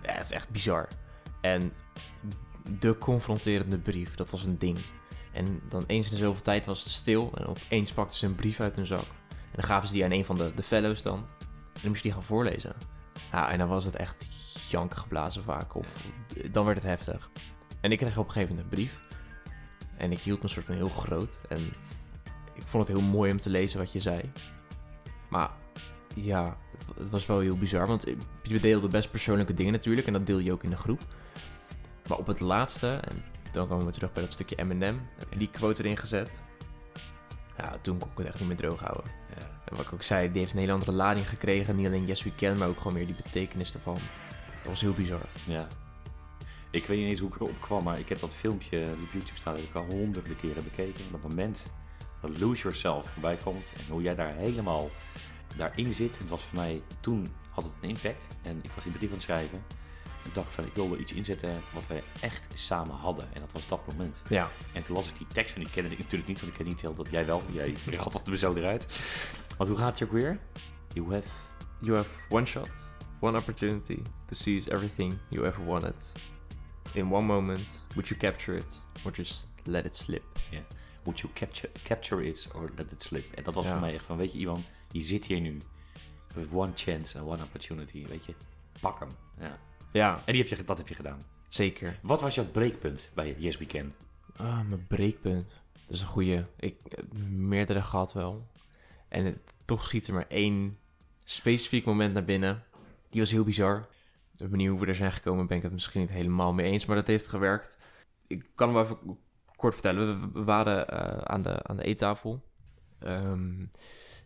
[0.03, 0.89] Ja, het is echt bizar.
[1.41, 1.73] En
[2.81, 4.79] de confronterende brief, dat was een ding.
[5.37, 8.35] En dan eens in de zoveel tijd was het stil en opeens pakten ze een
[8.35, 9.07] brief uit hun zak.
[9.31, 11.19] En dan gaven ze die aan een van de, de fellows dan.
[11.19, 12.75] En dan moest je die gaan voorlezen.
[13.33, 14.27] Ja, en dan was het echt
[14.71, 15.75] janken geblazen vaak.
[15.75, 15.97] Of
[16.51, 17.31] dan werd het heftig.
[17.81, 19.01] En ik kreeg op een gegeven moment een brief.
[19.97, 21.41] En ik hield me soort van heel groot.
[21.49, 21.61] En
[22.55, 24.33] ik vond het heel mooi om te lezen wat je zei.
[25.29, 25.51] Maar
[26.15, 27.87] ja, het, het was wel heel bizar.
[27.87, 28.05] Want
[28.43, 30.07] je deelde best persoonlijke dingen natuurlijk.
[30.07, 31.01] En dat deel je ook in de groep.
[32.09, 33.25] Maar op het laatste, en
[33.57, 34.99] dan komen we terug bij dat stukje M&M.
[35.19, 36.43] Heb je die quote erin gezet.
[37.59, 39.05] Ja, toen kon ik het echt niet meer droog houden.
[39.29, 39.61] Ja.
[39.65, 41.77] En wat ik ook zei, die heeft een hele andere lading gekregen.
[41.77, 43.99] Niet alleen Yes We Can, maar ook gewoon meer die betekenis ervan.
[44.63, 45.27] Dat was heel bizar.
[45.47, 45.67] Ja.
[46.71, 49.13] Ik weet niet eens hoe ik erop kwam, maar ik heb dat filmpje die op
[49.13, 51.01] YouTube staat, heb ik al honderden keren bekeken.
[51.01, 51.67] En op het moment
[52.21, 54.91] dat Lose Yourself voorbij komt en hoe jij daar helemaal
[55.57, 58.27] daarin zit, het was voor mij, toen had het een impact.
[58.43, 59.63] En ik was die brief aan het schrijven
[60.27, 63.29] en dacht van, ik wilde iets inzetten wat wij echt samen hadden.
[63.35, 64.23] En dat was dat moment.
[64.29, 66.59] Ja, En toen las ik die tekst, en die kende ik natuurlijk niet, want ik
[66.59, 67.43] ken niet heel dat jij wel.
[67.53, 68.99] Jij had dat er zo eruit.
[69.57, 70.39] Want hoe gaat het ook weer?
[70.93, 71.29] You have...
[71.81, 72.69] You have one shot,
[73.21, 76.13] one opportunity to seize everything you ever wanted.
[76.93, 80.23] In one moment, would you capture it or just let it slip?
[81.03, 83.33] Would you capture, capture it or let it slip?
[83.35, 83.71] En dat was Ja.
[83.71, 85.61] voor mij echt van, weet je Iwan, je zit hier nu.
[86.35, 88.35] With one chance and one opportunity, weet je.
[88.81, 89.09] Pak hem.
[89.41, 89.59] Ja.
[89.97, 91.23] Ja, En die heb je, dat heb je gedaan.
[91.49, 91.99] zeker.
[92.03, 93.93] Wat was jouw breekpunt bij Yes We Can?
[94.37, 95.49] Ah, mijn breekpunt.
[95.73, 96.47] Dat is een goede.
[96.57, 98.47] Ik heb meerdere gehad wel.
[99.09, 100.79] En het, toch schiet er maar één
[101.25, 102.63] specifiek moment naar binnen.
[103.11, 103.89] Die was heel bizar.
[104.33, 106.87] De manier hoe we er zijn gekomen ben ik het misschien niet helemaal mee eens,
[106.87, 107.77] maar dat heeft gewerkt.
[108.27, 109.19] Ik kan hem even
[109.57, 110.21] kort vertellen.
[110.21, 112.45] We, we waren eh, aan, de, aan de eettafel.
[112.99, 113.65] Ehm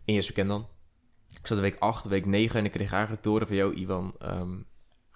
[0.04, 0.68] in Yes We Can dan.
[1.40, 3.56] Ik zat de week 8, week 9 en ik kreeg eigenlijk te horen van...
[3.56, 4.56] Yo, Ivan, ehm,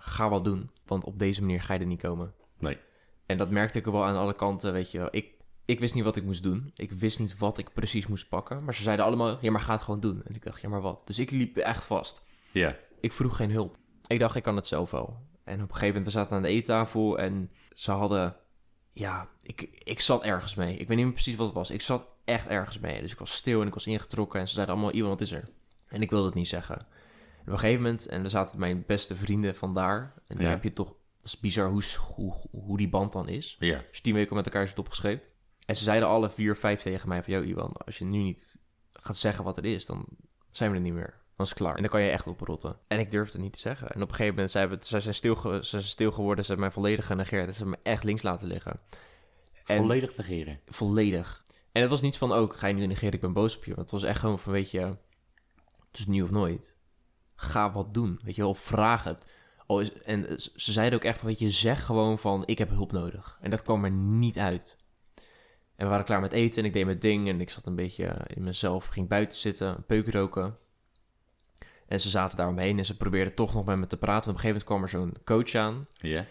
[0.04, 0.70] ga wat doen.
[0.86, 2.34] Want op deze manier ga je er niet komen.
[2.58, 2.78] Nee.
[3.26, 5.08] En dat merkte ik wel aan alle kanten, weet je wel.
[5.10, 6.72] Ik, ik wist niet wat ik moest doen.
[6.76, 8.64] Ik wist niet wat ik precies moest pakken.
[8.64, 10.22] Maar ze zeiden allemaal, ja, maar ga het gewoon doen.
[10.24, 11.02] En ik dacht, ja, maar wat?
[11.04, 12.22] Dus ik liep echt vast.
[12.50, 12.76] Ja.
[13.00, 13.76] Ik vroeg geen hulp.
[14.06, 15.18] Ik dacht, ik kan het zelf wel.
[15.44, 18.36] En op een gegeven moment, we zaten aan de eettafel en ze hadden...
[18.92, 20.76] Ja, ik, ik zat ergens mee.
[20.76, 21.70] Ik weet niet meer precies wat het was.
[21.70, 23.00] Ik zat echt ergens mee.
[23.00, 24.40] Dus ik was stil en ik was ingetrokken.
[24.40, 25.48] En ze zeiden allemaal, iemand wat is er?
[25.88, 26.86] En ik wilde het niet zeggen.
[27.46, 30.12] Op een gegeven moment, en er zaten mijn beste vrienden vandaar.
[30.26, 30.50] En dan Ja.
[30.50, 30.88] heb je toch...
[31.16, 31.82] Het is bizar hoe,
[32.14, 33.56] hoe, hoe die band dan is.
[33.58, 33.82] Ja.
[33.90, 35.26] Dus tien weken met elkaar zit opgeschreven.
[35.66, 37.32] En ze zeiden alle vier, vijf tegen mij van...
[37.32, 38.58] Yo, Iwan, als je nu niet
[38.92, 40.06] gaat zeggen wat het is, dan
[40.50, 41.20] zijn we er niet meer.
[41.36, 41.74] Dan is het klaar.
[41.74, 42.76] En dan kan je echt oprotten.
[42.88, 43.88] En ik durfde het niet te zeggen.
[43.88, 46.44] En op een gegeven moment zijn we, ze zijn stil, ze zijn stil geworden.
[46.44, 47.46] Ze hebben mij volledig genegeerd.
[47.46, 48.80] En ze hebben me echt links laten liggen.
[49.66, 50.60] En- Volledig negeren.
[50.66, 51.44] Volledig.
[51.72, 53.74] En het was niet van, ook ga je nu negeren, ik ben boos op je.
[53.74, 56.73] Want het was echt gewoon van, weet je, het is nu of nooit.
[57.44, 58.20] Ga wat doen.
[58.22, 59.24] Weet je wel, vraag het.
[59.66, 60.26] Oh, is- en
[60.56, 63.38] ze zeiden ook echt van, weet je, zeg gewoon van, ik heb hulp nodig.
[63.40, 64.76] En dat kwam er niet uit.
[65.76, 67.74] En we waren klaar met eten en ik deed mijn ding en ik zat een
[67.74, 70.56] beetje in mezelf, ging buiten zitten, peuk roken.
[71.86, 74.24] En ze zaten daar omheen en ze probeerden toch nog met me te praten.
[74.24, 76.26] En op een gegeven moment kwam er zo'n coach aan Ja.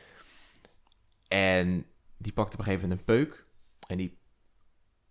[1.28, 1.86] en
[2.18, 3.46] die pakte op een gegeven moment een peuk.
[3.88, 4.18] En die,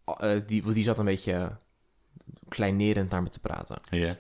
[0.04, 1.58] eh, die, die zat een beetje
[2.48, 3.80] kleinerend naar me te praten.
[3.90, 4.18] Ja.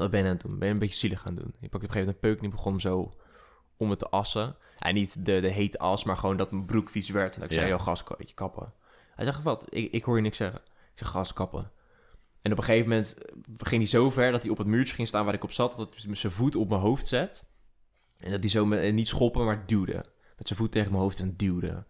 [0.00, 0.58] Wat ben je aan het doen?
[0.58, 1.54] Ben je een beetje zielig gaan doen?
[1.60, 3.12] Die pakte op een gegeven moment een peuk en die begon zo
[3.76, 4.56] om het te assen.
[4.78, 7.34] En niet de, de hete as, maar gewoon dat mijn broek vies werd.
[7.34, 8.72] En dat ik zei, joh, gast, weet je, kappen.
[9.14, 9.66] Hij zegt, wat?
[9.68, 10.60] Ik, ik hoor je niks zeggen.
[10.64, 11.70] Ik zeg, gast, kappen.
[12.42, 14.94] En op een gegeven moment eh, ging hij zo ver dat hij op het muurtje
[14.94, 15.76] ging staan waar ik op zat.
[15.76, 17.44] Dat hij zijn voet op mijn hoofd zet.
[18.16, 20.04] En dat hij zo, met, eh, niet schoppen, maar duwde.
[20.36, 21.86] Met zijn voet tegen mijn hoofd en duwde.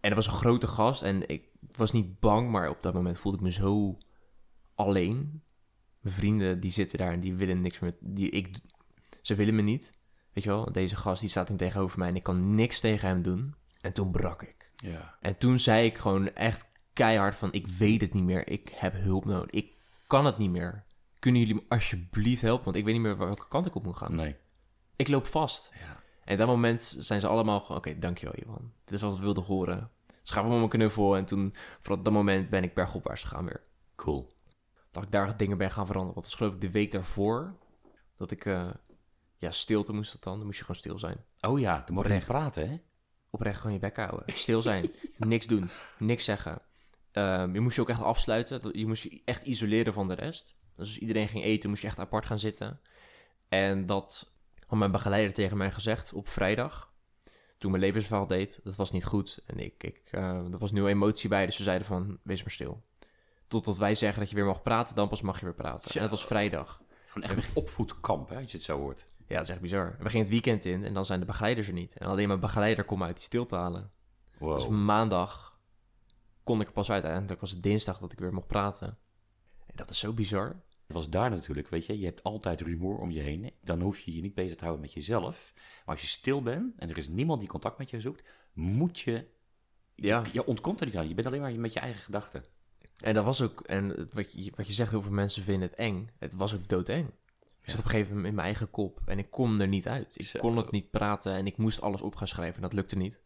[0.00, 1.02] En dat was een grote gast.
[1.02, 3.98] En ik was niet bang, maar op dat moment voelde ik me zo
[4.74, 5.42] alleen.
[6.06, 7.94] Mijn vrienden die zitten daar en die willen niks meer.
[8.00, 8.58] Die, ik,
[9.22, 9.92] ze willen me niet.
[10.32, 13.08] Weet je wel, deze gast die staat nu tegenover mij en ik kan niks tegen
[13.08, 13.54] hem doen.
[13.80, 14.70] En toen brak ik.
[14.74, 15.16] Ja.
[15.20, 18.48] En toen zei ik gewoon echt keihard van, ik weet het niet meer.
[18.48, 19.50] Ik heb hulp nodig.
[19.50, 19.72] Ik
[20.06, 20.84] kan het niet meer.
[21.18, 22.64] Kunnen jullie me alsjeblieft helpen?
[22.64, 24.14] Want ik weet niet meer welke kant ik op moet gaan.
[24.14, 24.36] Nee.
[24.96, 25.70] Ik loop vast.
[25.80, 26.02] Ja.
[26.24, 28.72] En op dat moment zijn ze allemaal oké, dankjewel Ivan.
[28.84, 29.90] Dit is wat we wilden horen.
[30.22, 33.62] Ze gaven me een knuffel en toen, vanaf dat moment ben ik bergopwaarts gegaan weer.
[33.96, 34.34] Cool.
[34.96, 36.14] Dat ik daar dingen ben gaan veranderen.
[36.14, 37.56] Want dat was geloof ik de week daarvoor,
[38.16, 38.68] dat ik, eh,
[39.38, 40.36] ja, stilte moest dat dan.
[40.36, 41.24] Dan moest je gewoon stil zijn.
[41.40, 42.76] Oh ja, dan moet je praten, hè?
[43.30, 44.22] Oprecht gewoon je bek houden.
[44.26, 44.90] Stil zijn.
[45.16, 45.70] niks doen.
[45.98, 46.58] Niks zeggen.
[47.12, 48.78] Ehm, je moest je ook echt afsluiten.
[48.78, 50.54] Je moest je echt isoleren van de rest.
[50.74, 52.80] Dus als iedereen ging eten, moest je echt apart gaan zitten.
[53.48, 54.30] En dat
[54.66, 56.94] had mijn begeleider tegen mij gezegd op vrijdag.
[57.58, 58.60] Toen mijn levensverhaal deed.
[58.64, 59.42] Dat was niet goed.
[59.46, 61.46] En ik, ik, eh, er was nieuwe emotie bij.
[61.46, 62.82] Dus ze zeiden van, wees maar stil.
[63.46, 65.94] Totdat wij zeggen dat je weer mag praten, dan pas mag je weer praten.
[65.94, 66.82] En het was vrijdag.
[67.06, 69.08] Gewoon echt een opvoedkamp, hè, als je het zo hoort.
[69.26, 69.96] Ja, dat is echt bizar.
[69.98, 71.96] We gingen het weekend in en dan zijn de begeleiders er niet.
[71.96, 73.90] En alleen mijn begeleider kon me uit die stilte halen.
[74.38, 74.58] Wow.
[74.58, 75.58] Dus maandag
[76.42, 77.04] kon ik er pas uit.
[77.04, 78.98] Eindelijk was het dinsdag dat ik weer mocht praten.
[79.66, 80.46] En dat is zo bizar.
[80.86, 83.52] Het was daar natuurlijk, weet je, je hebt altijd rumoer om je heen.
[83.60, 85.52] Dan hoef je je niet bezig te houden met jezelf.
[85.54, 89.00] Maar als je stil bent en er is niemand die contact met je zoekt, moet
[89.00, 89.26] je...
[89.94, 90.22] Ja.
[90.24, 91.08] Je, je ontkomt er niet aan.
[91.08, 92.44] Je bent alleen maar met je eigen gedachten.
[93.02, 96.10] En dat was ook, en wat je, wat je zegt over mensen vinden het eng.
[96.18, 97.08] Het was ook doodeng.
[97.62, 99.88] Ik zat op een gegeven moment in mijn eigen kop en ik kon er niet
[99.88, 100.14] uit.
[100.18, 100.38] Ik Zo.
[100.38, 103.20] kon het niet praten en ik moest alles op gaan schrijven en dat lukte niet.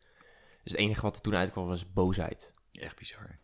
[0.63, 2.55] Dus het enige wat er toen uitkwam was boosheid.
[2.73, 3.39] Echt bizar.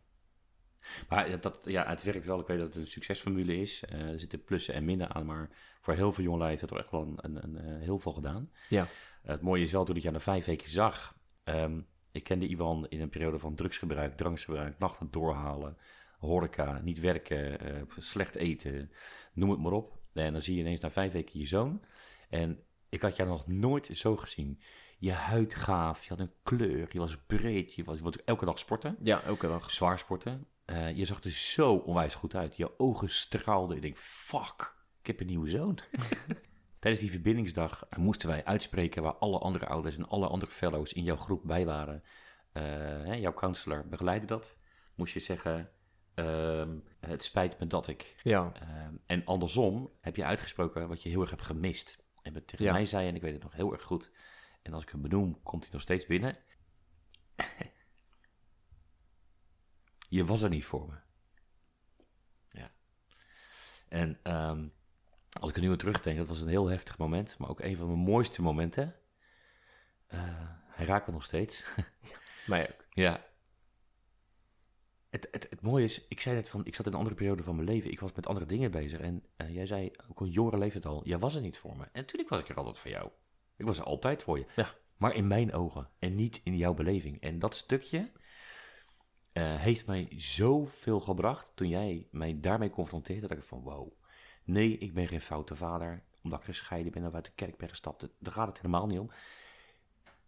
[1.09, 2.41] Maar dat, ja, het werkt wel.
[2.41, 3.85] Ik weet dat het een succesformule is.
[3.85, 5.27] Eh, er zitten plussen en minnen aan.
[5.27, 7.99] Maar voor heel veel jongelui heeft het er echt wel een, een, een, eh, heel
[7.99, 8.51] veel gedaan.
[8.69, 8.87] Ja.
[9.23, 11.17] Het mooie is wel, toen ik je na vijf weken zag...
[11.45, 11.81] ehm,
[12.13, 15.77] ik kende Ivan in een periode van drugsgebruik, drankgebruik, nachten doorhalen,
[16.19, 18.91] horeca, niet werken, eh, slecht eten,
[19.33, 19.99] noem het maar op.
[20.13, 21.85] En dan zie je ineens na vijf weken je zoon.
[22.29, 24.61] En ik had jou nog nooit zo gezien.
[24.99, 28.59] Je huid gaaf, je had een kleur, je was breed, je was, je elke dag
[28.59, 29.71] sporten Ja, elke dag.
[29.71, 30.47] zwaar sporten.
[30.65, 32.57] Eh, je zag er zo onwijs goed uit.
[32.57, 33.77] Je ogen straalden.
[33.77, 35.79] Ik denk, fuck, ik heb een nieuwe zoon.
[36.79, 41.03] Tijdens die verbindingsdag moesten wij uitspreken waar alle andere ouders en alle andere fellows in
[41.03, 42.03] jouw groep bij waren.
[42.53, 44.57] Eh, jouw counselor begeleidde dat.
[44.95, 45.71] Moest je zeggen,
[46.17, 48.17] ehm, het spijt me dat ik.
[48.23, 52.05] Ja, Ehm, en andersom heb je uitgesproken wat je heel erg hebt gemist.
[52.23, 52.73] En wat tegen Ja.
[52.73, 54.11] mij zei, en ik weet het nog heel erg goed.
[54.63, 56.37] En als ik hem benoem, komt hij nog steeds binnen.
[60.09, 60.95] je was er niet voor me.
[62.49, 62.71] Ja.
[63.89, 64.69] En ehm,
[65.41, 67.39] als ik er nu aan terugdenk, dat was een heel heftig moment.
[67.39, 68.95] Maar ook een van mijn mooiste momenten.
[70.07, 70.21] Eh,
[70.67, 71.65] hij raakt me nog steeds.
[72.47, 72.85] mij ook.
[72.91, 73.25] Ja.
[75.17, 77.43] Het, het, het mooie is, ik zei net van, ik zat in een andere periode
[77.43, 77.91] van mijn leven.
[77.91, 79.01] Ik was met andere dingen bezig.
[79.01, 81.83] En eh, jij zei, ook een jongere leeftijd al, jij was er niet voor me.
[81.83, 83.11] En natuurlijk was ik er altijd voor jou.
[83.57, 84.47] Ik was er altijd voor je.
[84.57, 84.75] Ja.
[84.97, 87.21] Maar in mijn ogen en niet in jouw beleving.
[87.21, 88.11] En dat stukje
[89.33, 93.27] eh, heeft mij zoveel gebracht toen jij mij daarmee confronteerde.
[93.27, 93.93] Dat ik van, wow,
[94.45, 96.03] nee, ik ben geen foute vader.
[96.23, 98.09] Omdat ik gescheiden ben of uit de kerk ben gestapt.
[98.19, 99.11] Daar gaat het helemaal niet om.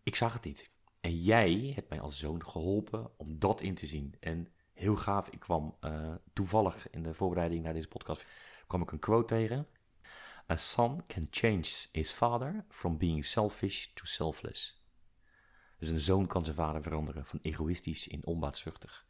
[0.02, 0.70] Ik zag het niet.
[1.00, 4.14] En jij hebt mij als zoon geholpen om dat in te zien.
[4.20, 4.48] En
[4.78, 8.26] heel gaaf, ik kwam eh, toevallig in de voorbereiding naar deze podcast,
[8.66, 9.66] kwam ik een quote tegen.
[10.50, 14.82] A son can change his father from being selfish to selfless.
[15.78, 19.06] Dus een zoon kan zijn vader veranderen van egoïstisch in onbaatzuchtig.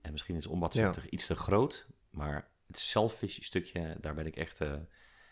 [0.00, 4.60] En misschien is onbaatzuchtig iets te groot, maar het selfish stukje, daar ben ik echt
[4.60, 4.74] eh,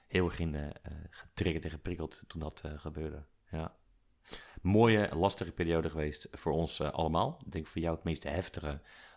[0.06, 3.24] heel erg in eh, getriggerd en geprikkeld toen dat gebeurde.
[3.50, 3.79] Ja
[4.62, 7.40] mooie, lastige periode geweest voor ons eh, allemaal.
[7.44, 8.66] Ik denk voor jou het meest heftige,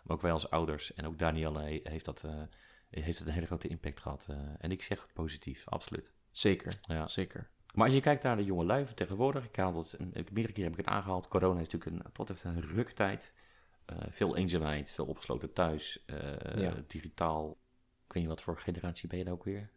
[0.04, 0.94] maar ook wij als ouders.
[0.94, 2.42] En ook Danielle he- heeft dat, eh,
[2.90, 4.26] heeft het een hele grote impact gehad.
[4.30, 6.12] eh, en ik zeg positief, absoluut.
[6.30, 7.08] Zeker, Ja.
[7.08, 7.48] zeker.
[7.74, 10.78] Maar als je kijkt naar de jonge lui tegenwoordig, ik haal het, meerdere keren heb
[10.78, 13.32] ik het aangehaald, corona is natuurlijk een, tot heeft een ruktijd.
[14.08, 16.04] Veel eenzaamheid, veel opgesloten thuis,
[16.56, 16.74] Ja.
[16.86, 17.50] digitaal.
[18.06, 19.70] Ik weet niet wat voor generatie ben je nou ook weer?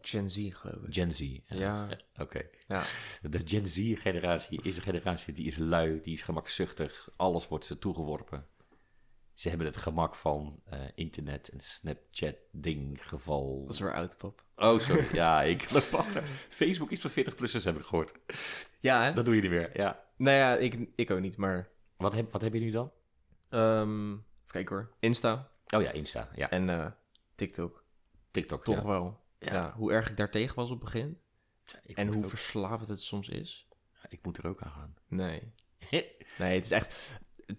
[0.00, 0.94] Gen Z, geloof ik.
[0.94, 1.38] Gen Z.
[1.46, 1.88] Ja.
[2.16, 2.42] Oké.
[2.68, 2.82] Ja.
[3.22, 7.10] De Gen Z-generatie is een generatie die is lui, die is gemakzuchtig.
[7.16, 8.46] Alles wordt ze toegeworpen.
[9.34, 13.62] Ze hebben het gemak van eh, internet en Snapchat-ding geval.
[13.64, 14.44] Dat is weer oud, pap.
[14.56, 15.08] Oh, sorry.
[15.12, 16.22] ja, ik loop achter.
[16.48, 18.12] Facebook is voor 40-plussers, heb ik gehoord.
[18.80, 19.12] Ja, hè?
[19.12, 20.04] Dat doe je niet meer, ja.
[20.16, 21.68] Nou ja, ik, ik ook niet, maar...
[21.96, 22.92] Wat heb, wat heb je nu dan?
[23.48, 24.90] ehm even kijken hoor.
[25.00, 26.28] Insta Oh ja, Insta.
[26.34, 26.86] Ja, en eh,
[27.34, 27.84] TikTok.
[28.30, 28.64] TikTok.
[28.64, 28.84] Toch ja.
[28.84, 29.20] wel.
[29.52, 29.72] Ja.
[29.76, 31.18] hoe erg ik daartegen was op het begin.
[31.94, 33.68] En hoe ook- verslavend het soms is.
[34.08, 34.94] Ik moet er ook aan gaan.
[35.08, 35.52] Nee.
[36.38, 37.10] Nee, het is echt...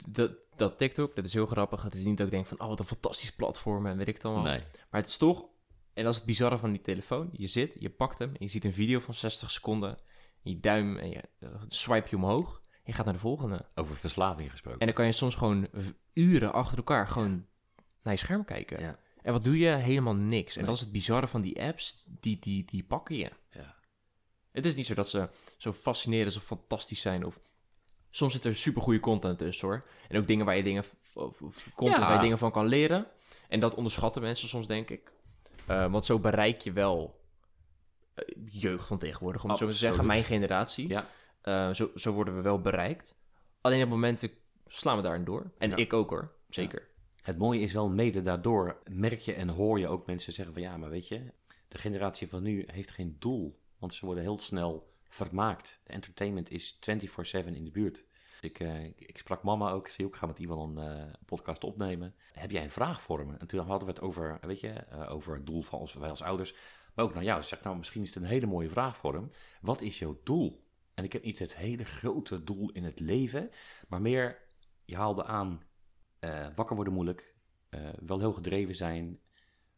[0.10, 1.84] dat, dat TikTok, dat is heel grappig.
[1.84, 4.24] Het is niet dat ik denk van, oh, wat een fantastisch platform en weet ik
[4.24, 4.44] allemaal.
[4.44, 4.64] nee.
[4.90, 5.46] Maar het is toch,
[5.94, 7.30] en dat is het bizarre van die telefoon.
[7.32, 9.90] Je zit, je pakt hem en je ziet een video van 60 seconden.
[10.44, 12.62] En je duim en je eh, swipe je omhoog.
[12.72, 13.66] En je gaat naar de volgende.
[13.76, 14.80] Over verslaving gesproken.
[14.80, 15.68] En dan kan je soms gewoon
[16.14, 17.46] uren achter elkaar gewoon
[18.04, 18.80] naar je scherm kijken.
[18.80, 19.00] Ja.
[19.26, 19.68] En wat doe je?
[19.68, 20.54] Helemaal niks.
[20.54, 20.66] En Nee.
[20.70, 22.04] dat is het bizarre van die apps.
[22.08, 23.32] Die, die, die pakken je.
[23.50, 23.76] Ja.
[24.52, 27.26] Het is niet zo dat ze zo fascinerend of fantastisch zijn.
[27.26, 27.40] Of
[28.10, 29.86] soms zit er super goede content tussen hoor.
[30.10, 32.06] En ook dingen waar je dingen, of, of- of content Ja.
[32.08, 33.08] waar je dingen van kan leren.
[33.50, 35.12] En dat onderschatten mensen soms, denk ik.
[35.66, 37.24] Eh, want zo bereik je wel
[38.14, 39.44] eh, jeugd van tegenwoordig.
[39.44, 40.88] Om het zo te zeggen, mijn generatie.
[40.88, 41.08] Ja.
[41.42, 43.16] Eh, zo, zo worden we wel bereikt.
[43.62, 44.30] Alleen op momenten
[44.68, 45.52] slaan we daarin door.
[45.58, 45.76] En Ja.
[45.76, 46.88] ik ook hoor, zeker.
[47.26, 50.64] Het mooie is wel, mede daardoor merk je en hoor je ook mensen zeggen van
[50.64, 51.34] ja, maar weet je,
[51.68, 53.60] de generatie van nu heeft geen doel.
[53.80, 55.82] Want ze worden heel snel vermaakt.
[55.84, 56.80] De entertainment is 24-7
[57.46, 58.06] in de buurt.
[58.42, 61.64] Ik, eh, ik, ik sprak mama ook, zei ik ga met iemand een eh, podcast
[61.64, 62.16] opnemen.
[62.34, 63.38] Heb jij een vraag voor me?
[63.38, 66.10] En toen hadden we het over, weet je, eh, over het doel van ons, wij
[66.10, 66.56] als ouders.
[66.94, 67.40] Maar ook naar jou.
[67.40, 69.32] Dus zeg, nou, misschien is het een hele mooie vraag voor hem.
[69.62, 70.64] Wat is jouw doel?
[70.94, 73.50] En ik heb niet het hele grote doel in het leven,
[73.88, 74.42] maar meer,
[74.86, 75.62] je haalde aan,
[76.26, 77.36] eh, wakker worden moeilijk,
[77.70, 79.20] eh, wel heel gedreven zijn.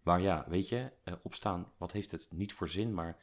[0.01, 3.17] Maar ja, weet je, eh, opstaan, wat heeft het niet voor zin, maar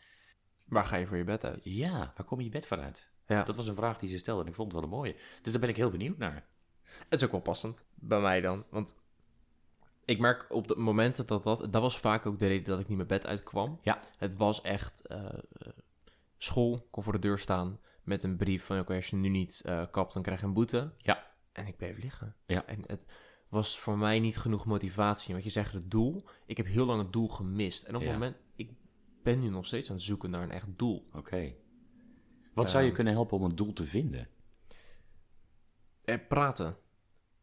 [0.65, 1.65] Waar ga je voor je bed uit?
[1.65, 3.11] ja, waar kom je je bed vanuit?
[3.27, 3.43] Ja.
[3.43, 5.17] Dat was een vraag die ze stelde en ik vond het wel een mooie.
[5.43, 6.47] Dus daar ben ik heel benieuwd naar.
[6.83, 8.65] Het is ook wel passend bij mij dan.
[8.71, 8.95] Want
[10.05, 11.73] ik merk op de momenten dat dat...
[11.73, 13.79] Dat was vaak ook de reden dat ik niet mijn bed uitkwam.
[13.83, 14.03] Ja.
[14.17, 15.03] Het was echt
[16.37, 18.79] school, kon voor de deur staan met een brief van...
[18.79, 20.93] Oké, als je nu niet kapt, dan krijg je een boete.
[20.97, 21.34] Ja.
[21.55, 22.35] En ik bleef liggen.
[22.47, 22.67] Ja.
[22.67, 23.05] En het
[23.49, 25.33] was voor mij niet genoeg motivatie.
[25.33, 26.25] Want je zegt het doel.
[26.47, 27.83] Ik heb heel lang het doel gemist.
[27.83, 28.37] En op het moment...
[28.57, 28.71] Ik
[29.23, 31.09] ben nu nog steeds aan het zoeken naar een echt doel.
[31.13, 31.53] Oké.
[32.55, 32.95] Wat zou je Ehm.
[32.97, 34.29] kunnen helpen om een doel te vinden?
[36.05, 36.77] Eh, praten.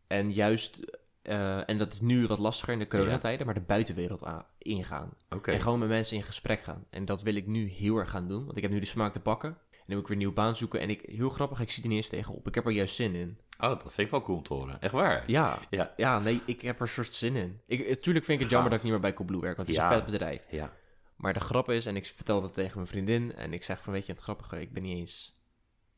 [0.07, 0.79] En juist...
[1.21, 4.23] eh, en dat is nu wat lastiger in de coronatijden, maar de buitenwereld
[4.57, 5.13] ingaan.
[5.29, 5.51] Oké.
[5.51, 6.85] En gewoon met mensen in gesprek gaan.
[6.89, 8.45] En dat wil ik nu heel erg gaan doen.
[8.45, 9.57] Want ik heb nu de smaak te pakken.
[9.81, 10.79] En dan moet ik weer een nieuwe baan zoeken.
[10.79, 12.47] En ik, heel grappig, ik zie er niet eens tegenop.
[12.47, 13.37] Ik heb er juist zin in.
[13.59, 14.81] Oh, dat vind ik wel cool te horen.
[14.81, 15.23] Echt waar?
[15.29, 15.93] Ja, Ja.
[15.97, 17.61] ja nee, ik heb er een soort zin in.
[17.65, 18.49] Ik, natuurlijk vind ik het Gaaf.
[18.51, 19.55] jammer dat ik niet meer bij Coolblue werk.
[19.55, 20.41] Want het is een vet bedrijf.
[20.51, 20.73] Ja.
[21.15, 23.35] Maar de grap is, en ik vertelde het tegen mijn vriendin.
[23.35, 25.39] En ik zeg van, weet je, het grappige, ik ben niet eens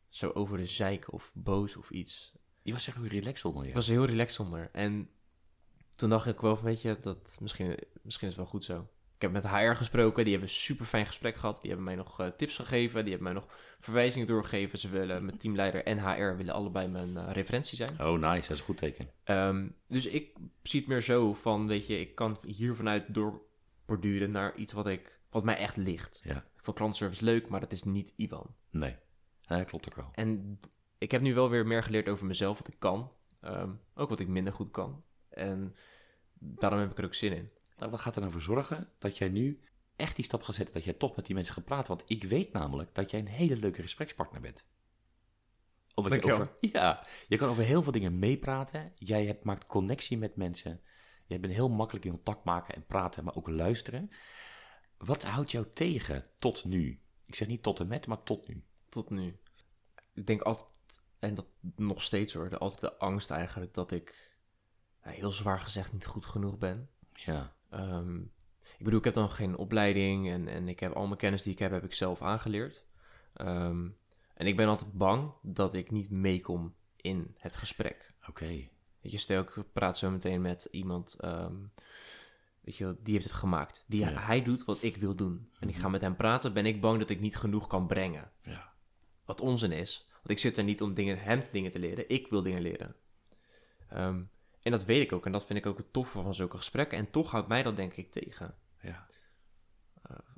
[0.09, 2.33] zo over de zeik of boos of iets.
[2.63, 3.69] Die was echt heel relaxed onder je.
[3.69, 4.69] Ik was heel relaxed onder.
[4.71, 5.09] En
[5.95, 8.87] toen dacht ik wel van, weet je, dat misschien, misschien is het wel goed zo.
[9.23, 11.61] Ik heb met HR gesproken, die hebben een super fijn gesprek gehad.
[11.61, 14.79] Die hebben mij nog eh, tips gegeven, die hebben mij nog verwijzingen doorgegeven.
[14.79, 17.89] Ze willen, mijn teamleider en HR willen allebei mijn eh, referentie zijn.
[17.99, 18.41] Oh, nice.
[18.41, 19.09] Dat is een goed teken.
[19.23, 24.31] Ehm, dus ik zie het meer zo van, weet je, ik kan hier vanuit doorborduren
[24.31, 26.21] naar iets wat, ik, wat mij echt ligt.
[26.23, 26.35] Ja.
[26.35, 28.55] Ik vond klantenservice leuk, maar dat is niet Ivan.
[28.69, 28.95] Nee.
[29.41, 30.09] Ja, klopt ook wel.
[30.13, 30.59] En
[30.97, 33.11] ik heb nu wel weer meer geleerd over mezelf, wat ik kan.
[33.41, 35.03] Ehm, ook wat ik minder goed kan.
[35.29, 35.75] En
[36.39, 37.49] daarom heb ik er ook zin in.
[37.83, 39.59] Nou, wat gaat er nou voor zorgen dat jij nu
[39.95, 41.87] echt die stap gaat zetten, dat jij toch met die mensen gaat praten?
[41.87, 44.65] Want ik weet namelijk dat jij een hele leuke gesprekspartner bent.
[45.93, 48.91] Omdat je over, ja, je kan over heel veel dingen meepraten.
[48.95, 50.81] Jij hebt, maakt connectie met mensen.
[51.25, 54.11] Jij bent heel makkelijk in contact maken en praten, maar ook luisteren.
[54.97, 57.01] Wat houdt jou tegen tot nu?
[57.25, 58.63] Ik zeg niet tot en met, maar tot nu.
[58.89, 59.39] Tot nu.
[60.13, 60.67] Ik denk altijd,
[61.19, 64.37] en dat nog steeds hoor, altijd de angst eigenlijk dat ik,
[65.03, 66.89] nou, heel zwaar gezegd, niet goed genoeg ben.
[67.13, 68.19] Ja, Ehm,
[68.77, 71.53] ik bedoel, ik heb dan geen opleiding en, en ik heb al mijn kennis die
[71.53, 72.85] ik heb, heb ik zelf aangeleerd.
[73.33, 73.87] Ehm,
[74.33, 78.13] en ik ben altijd bang dat ik niet meekom in het gesprek.
[78.27, 78.47] oké.
[79.01, 81.55] Weet je, stel ik praat zo meteen met iemand, ehm,
[82.61, 83.85] weet je, die heeft het gemaakt.
[83.87, 84.19] Die, Ja.
[84.19, 85.49] Hij doet wat ik wil doen.
[85.59, 88.31] En ik ga met hem praten, ben ik bang dat ik niet genoeg kan brengen.
[88.41, 88.73] Ja.
[89.25, 90.07] Wat onzin is.
[90.13, 92.09] Want ik zit er niet om dingen, hem dingen te leren.
[92.09, 92.95] Ik wil dingen leren.
[93.89, 94.23] Ehm,
[94.63, 95.25] en dat weet ik ook.
[95.25, 96.97] En dat vind ik ook het toffe van zulke gesprekken.
[96.97, 98.55] En toch houdt mij dat denk ik tegen.
[98.81, 99.07] ja.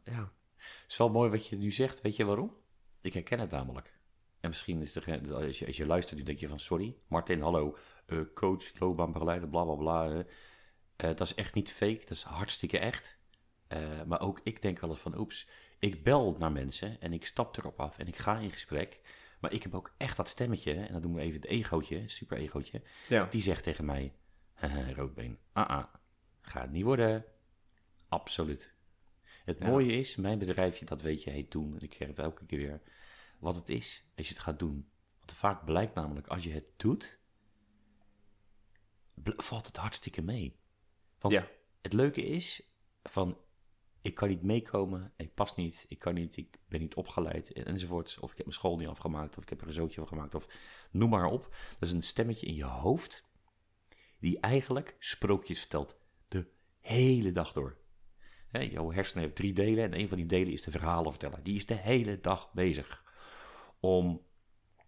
[0.04, 0.32] Ja.
[0.56, 2.02] Het is wel mooi wat je nu zegt.
[2.02, 2.56] Weet je waarom?
[3.02, 3.94] Ik herken het namelijk.
[4.40, 7.42] En misschien is er, als je, als je luistert, nu denk je van sorry, Martin,
[7.42, 10.12] hallo, uh, coach, loopbaanbegeleider, bla bla bla.
[10.12, 10.24] Uh,
[10.98, 13.18] dat is echt niet fake, dat is hartstikke echt.
[14.06, 15.48] Maar ook ik denk wel eens van, oeps,
[15.80, 19.02] ik bel naar mensen en ik stap erop af en ik ga in gesprek.
[19.40, 22.38] Maar ik heb ook echt dat stemmetje, en dan doen we even het egootje, super
[22.38, 22.82] egootje.
[23.08, 23.26] Ja.
[23.26, 24.14] Die zegt tegen mij,
[24.96, 25.84] roodbeen, ah ah,
[26.42, 27.26] gaat niet worden.
[28.08, 28.74] Absoluut.
[29.46, 29.68] Het Ja.
[29.68, 31.76] mooie is, mijn bedrijfje, dat weet je, heet doen.
[31.76, 32.82] En ik zeg het elke keer weer,
[33.40, 34.90] wat het is als je het gaat doen.
[35.20, 37.20] Want vaak blijkt namelijk, als je het doet,
[39.24, 40.60] valt het hartstikke mee.
[41.20, 41.48] Want Ja.
[41.82, 42.70] het leuke is,
[43.04, 43.38] van,
[44.06, 47.66] ik kan niet meekomen, ik pas niet, ik kan niet, ik ben niet opgeleid, en-
[47.66, 48.18] enzovoort.
[48.20, 50.36] Of ik heb mijn school niet afgemaakt, of ik heb er een zootje van gemaakt,
[50.36, 50.48] of
[50.92, 51.56] noem maar op.
[51.80, 53.24] Dat is een stemmetje in je hoofd,
[54.20, 56.48] die eigenlijk sprookjes vertelt de
[56.80, 57.78] hele dag door.
[58.48, 61.44] Hè, jouw hersenen heeft drie delen en een van die delen is de verhalen vertellen.
[61.44, 63.04] Die is de hele dag bezig
[63.80, 64.26] om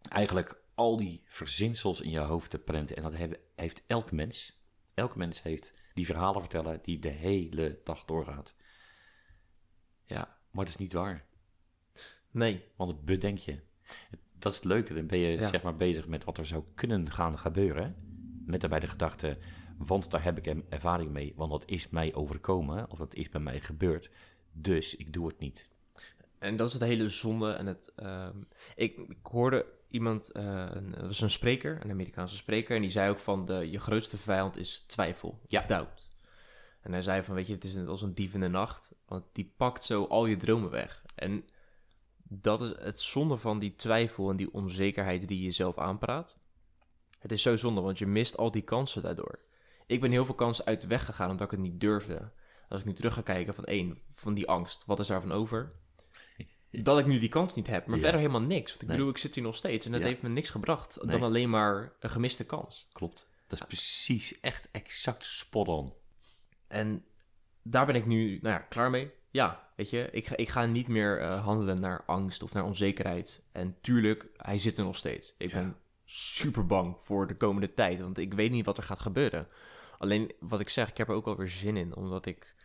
[0.10, 2.95] eigenlijk al die verzinsels in je hoofd te prenten.
[2.95, 4.62] En dat hebben- heeft elk mens.
[4.93, 8.56] Elk mens heeft die verhalen vertellen die de hele dag doorgaat.
[10.08, 11.26] Ja, maar dat is niet waar.
[12.32, 12.63] Nee.
[12.76, 13.60] Want het bedenk je.
[14.39, 14.93] Dat is het leuke.
[14.93, 15.48] Dan ben je Ja.
[15.48, 17.96] zeg maar bezig met wat er zou kunnen gaan gebeuren.
[18.46, 19.38] Met daarbij de gedachte,
[19.78, 21.34] want daar heb ik ervaring mee.
[21.36, 22.89] Want dat is mij overkomen.
[22.91, 24.10] Of dat is bij mij gebeurd.
[24.52, 25.70] Dus ik doe het niet.
[26.39, 27.52] En dat is het hele zonde.
[27.52, 28.38] En het, ehm,
[28.76, 32.91] ik, ik hoorde iemand, eh, een, dat was een spreker, een Amerikaanse spreker, en die
[32.91, 35.62] zei ook van de, je grootste vijand is twijfel, Ja.
[35.67, 36.07] doubt.
[36.88, 38.91] En hij zei van, weet je, het is net als een dief in de nacht,
[39.06, 41.04] want die pakt zo al je dromen weg.
[41.15, 41.45] En
[42.23, 46.38] dat is het zonde van die twijfel en die onzekerheid die je jezelf aanpraat.
[47.19, 49.39] Het is zo zonde, want je mist al die kansen daardoor.
[49.86, 52.32] Ik ben heel veel kansen uit de weg gegaan omdat ik het niet durfde.
[52.69, 55.71] Als ik nu terug ga kijken van één, van die angst, wat is daarvan over?
[56.71, 58.02] Dat ik nu die kans niet heb, maar Ja.
[58.02, 58.69] verder helemaal niks.
[58.71, 58.97] Want ik Nee.
[58.97, 60.08] bedoel, ik zit hier nog steeds en dat Ja.
[60.08, 61.12] heeft me niks gebracht Nee.
[61.12, 62.88] dan alleen maar een gemiste kans.
[62.91, 63.28] Klopt.
[63.47, 65.93] Dat is precies, echt exact spot on.
[66.67, 67.06] En
[67.62, 69.12] daar ben ik nu nou ja, klaar mee.
[69.32, 72.63] Ja, weet je, ik ga, ik ga niet meer eh, handelen naar angst of naar
[72.65, 73.43] onzekerheid.
[73.51, 75.36] En tuurlijk, hij zit er nog steeds.
[75.38, 75.60] Ik Ja.
[75.60, 75.75] ben
[76.06, 79.47] super bang voor de komende tijd, want ik weet niet wat er gaat gebeuren.
[79.97, 82.56] Alleen wat ik zeg, ik heb er ook wel weer zin in, omdat ik.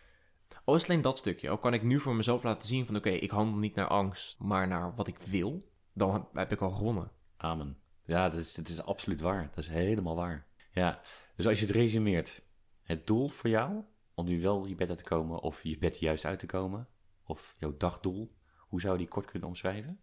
[0.65, 2.97] Al is het alleen dat stukje, al kan ik nu voor mezelf laten zien van
[2.97, 6.61] oké, ik handel niet naar angst, maar naar wat ik wil, dan heb, heb ik
[6.61, 7.11] al gewonnen.
[7.37, 7.77] Amen.
[8.05, 9.43] Ja, dat is, dat is absoluut waar.
[9.55, 10.47] Dat is helemaal waar.
[10.71, 11.01] Ja,
[11.37, 12.43] dus als je het resumeert.
[12.83, 13.83] Het doel voor jou,
[14.23, 16.89] om nu wel je bed uit te komen, of je bed juist uit te komen,
[17.23, 20.01] of jouw dagdoel, hoe zou je die kort kunnen omschrijven?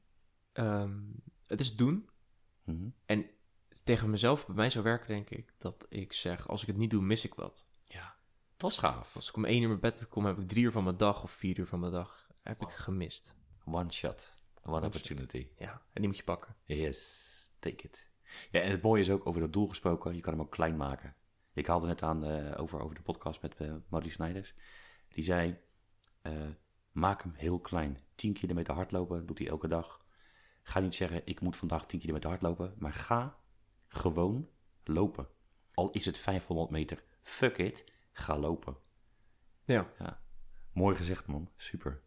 [0.51, 0.99] Ehm,
[1.47, 2.09] het is doen.
[2.63, 2.89] Mhm.
[3.05, 3.29] En
[3.83, 6.89] tegen mezelf, bij mij zou werken, denk ik, dat ik zeg, als ik het niet
[6.89, 7.65] doe, mis ik wat.
[7.87, 8.15] Ja,
[8.57, 9.15] dat is gaaf.
[9.15, 11.23] Als ik om één uur mijn bed kom, heb ik drie uur van mijn dag
[11.23, 13.35] of vier uur van mijn dag heb ik gemist.
[13.65, 15.47] One shot, one One opportunity.
[15.57, 16.55] Ja, en die moet je pakken.
[16.63, 18.09] Yes, take it.
[18.51, 20.77] Ja, en het mooie is ook over dat doel gesproken, je kan hem ook klein
[20.77, 21.15] maken.
[21.53, 24.53] Ik haalde net aan eh, over, over de podcast met uh, Maurice Snijders.
[25.07, 25.59] Die zei,
[26.21, 26.47] eh,
[26.91, 27.99] maak hem heel klein.
[28.15, 30.05] 10 kilometer hardlopen doet hij elke dag.
[30.63, 33.37] Ga niet zeggen, ik moet vandaag 10 kilometer hardlopen, maar ga
[33.87, 34.49] gewoon
[34.83, 35.27] lopen.
[35.73, 38.77] Al is het 500 meter, fuck it, ga lopen.
[39.63, 39.93] Ja.
[39.99, 40.21] Ja,
[40.73, 42.01] mooi gezegd man, super.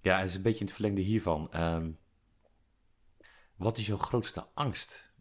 [0.00, 1.52] Ja, het is een beetje in het verlengde hiervan.
[1.52, 1.92] Ehm,
[3.56, 5.12] wat is jouw grootste angst?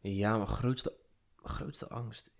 [0.00, 0.96] Ja, mijn grootste,
[1.48, 2.30] grootste angst.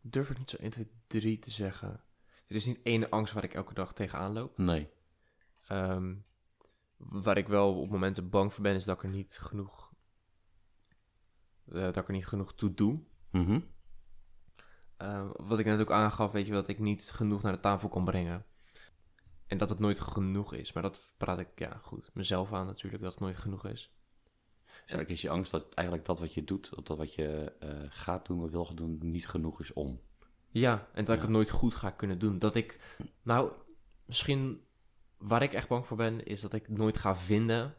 [0.00, 2.00] Durf ik niet zo 1, 2, 3 te zeggen.
[2.46, 4.58] Er is niet één angst waar ik elke dag tegenaan loop.
[4.58, 4.90] Nee.
[5.66, 6.14] Ehm,
[6.96, 9.84] waar ik wel op momenten bang voor ben, is dat ik er niet genoeg.
[11.66, 13.02] eh, dat ik er niet genoeg toe doe.
[14.96, 17.88] Eh, wat ik net ook aangaf, weet je, dat ik niet genoeg naar de tafel
[17.88, 18.46] kon brengen.
[19.46, 20.72] En dat het nooit genoeg is.
[20.72, 23.95] Maar dat praat ik, ja, goed, mezelf aan natuurlijk, dat het nooit genoeg is.
[24.86, 27.68] Eigenlijk is je angst dat eigenlijk dat wat je doet, of dat wat je eh,
[27.88, 30.00] gaat doen of wil gaan doen, niet genoeg is om.
[30.50, 32.38] Ja, en dat ik het nooit goed ga kunnen doen.
[32.38, 33.52] Dat ik, nou,
[34.04, 34.60] misschien
[35.18, 37.74] waar ik echt bang voor ben, is dat ik nooit ga vinden.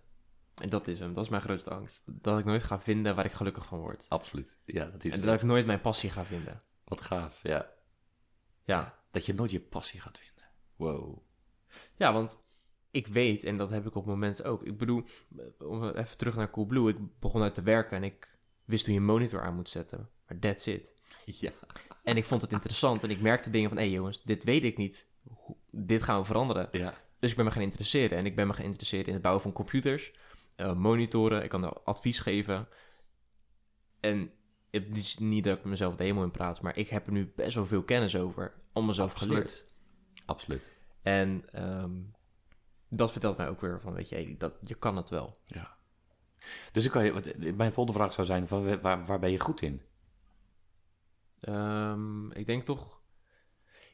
[0.62, 2.04] En dat is hem, dat is mijn grootste angst.
[2.06, 4.06] Dat ik nooit ga vinden waar ik gelukkig van word.
[4.10, 4.60] Absoluut.
[4.66, 6.60] Ja, dat is En dat ik nooit mijn passie ga vinden.
[6.84, 7.44] wat gaaf.
[7.44, 7.70] Ja.
[8.64, 10.46] Ja, Dat je nooit je passie gaat vinden.
[10.76, 11.18] Wow.
[11.96, 12.47] Ja, want
[12.92, 14.64] ik weet, en dat heb ik op momenten ook.
[14.64, 15.04] Ik bedoel,
[15.60, 16.90] om even terug naar Coolblue.
[16.90, 20.10] Ik begon uit te werken en ik wist hoe je een monitor aan moet zetten.
[20.28, 20.94] Maar that's it.
[21.40, 21.52] Ja.
[22.04, 23.78] En ik vond het interessant en ik merkte dingen van...
[23.78, 25.08] hé hey jongens, dit weet ik niet.
[25.72, 26.68] Dit gaan we veranderen.
[26.72, 26.94] Ja.
[27.20, 28.18] Dus ik ben me gaan interesseren.
[28.18, 30.14] En ik ben me geïnteresseerd in het bouwen van computers,
[30.56, 31.44] eh, monitoren.
[31.44, 32.68] Ik kan daar advies geven.
[34.00, 34.32] En
[34.72, 37.32] het is niet dat ik mezelf de hemel in praat, maar ik heb er nu
[37.36, 38.54] best wel veel kennis over.
[38.74, 39.36] Om mezelf Absoluut.
[39.36, 39.66] geleerd.
[40.26, 40.70] Absoluut.
[41.02, 41.92] En ehm,
[42.90, 45.38] dat vertelt mij ook weer van, weet je, dat, je kan het wel.
[45.46, 45.76] Ja.
[46.72, 49.62] Dus ik kan je, mijn volgende vraag zou zijn, van, waar, waar ben je goed
[49.62, 49.82] in?
[51.40, 53.02] Ehm, ik denk toch,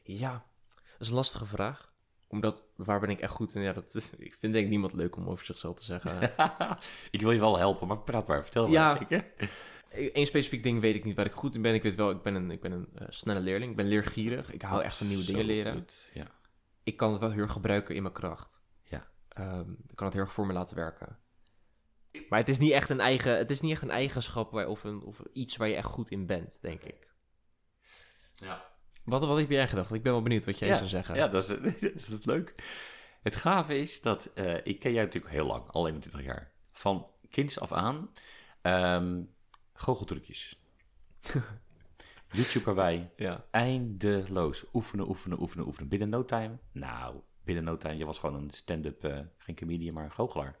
[0.02, 1.92] ja, dat is een lastige vraag.
[2.28, 3.62] Omdat, waar ben ik echt goed in?
[3.62, 6.20] Ja, dat is, ik vind denk ik niemand leuk om over zichzelf te zeggen.
[7.10, 8.94] ik wil je wel helpen, maar praat maar, vertel Ja.
[9.08, 9.24] maar.
[10.12, 11.74] Eén specifiek ding weet ik niet waar ik goed in ben.
[11.74, 13.70] Ik weet wel, ik ben een, ik ben een eh, snelle leerling.
[13.70, 14.52] Ik ben leergierig.
[14.52, 15.72] Ik hou echt van nieuwe Zo dingen leren.
[15.72, 16.26] goed, Ja.
[16.82, 18.60] Ik kan het wel heel erg gebruiken in mijn kracht.
[19.34, 21.18] Ehm, ik kan het heel erg voor me laten werken.
[22.28, 24.84] Maar het is niet echt een, eigen, het is niet echt een eigenschap waar, of,
[24.84, 27.12] een, of iets waar je echt goed in bent, denk ik.
[28.32, 28.72] Ja.
[29.04, 29.92] Wat, wat heb jij gedacht?
[29.92, 31.14] Ik ben wel benieuwd wat jij ja, zou zeggen.
[31.14, 31.48] Ja, dat is,
[31.80, 32.54] dat is het leuk.
[33.22, 36.52] Het gave is dat, eh, ik ken jij natuurlijk heel lang, al 21 jaar.
[36.72, 38.10] Van kinds af aan,
[38.62, 39.22] ehm
[39.72, 40.62] goocheltrucjes.
[42.30, 43.44] YouTube erbij, Ja.
[43.50, 44.64] eindeloos.
[44.72, 45.88] Oefenen, oefenen, oefenen, oefenen.
[45.88, 49.94] Binnen no time, nou, binnen no time, je was gewoon een stand-up, eh, geen comedian,
[49.94, 50.56] maar een goochelaar.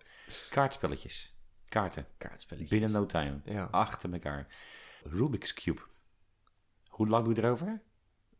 [0.50, 1.34] Kaartspelletjes,
[1.68, 2.70] kaarten, Kaartspelletjes.
[2.70, 3.64] binnen no time, Ja.
[3.70, 4.56] achter elkaar.
[5.04, 5.80] Rubik's Cube.
[6.88, 7.82] Hoe lang doe je erover?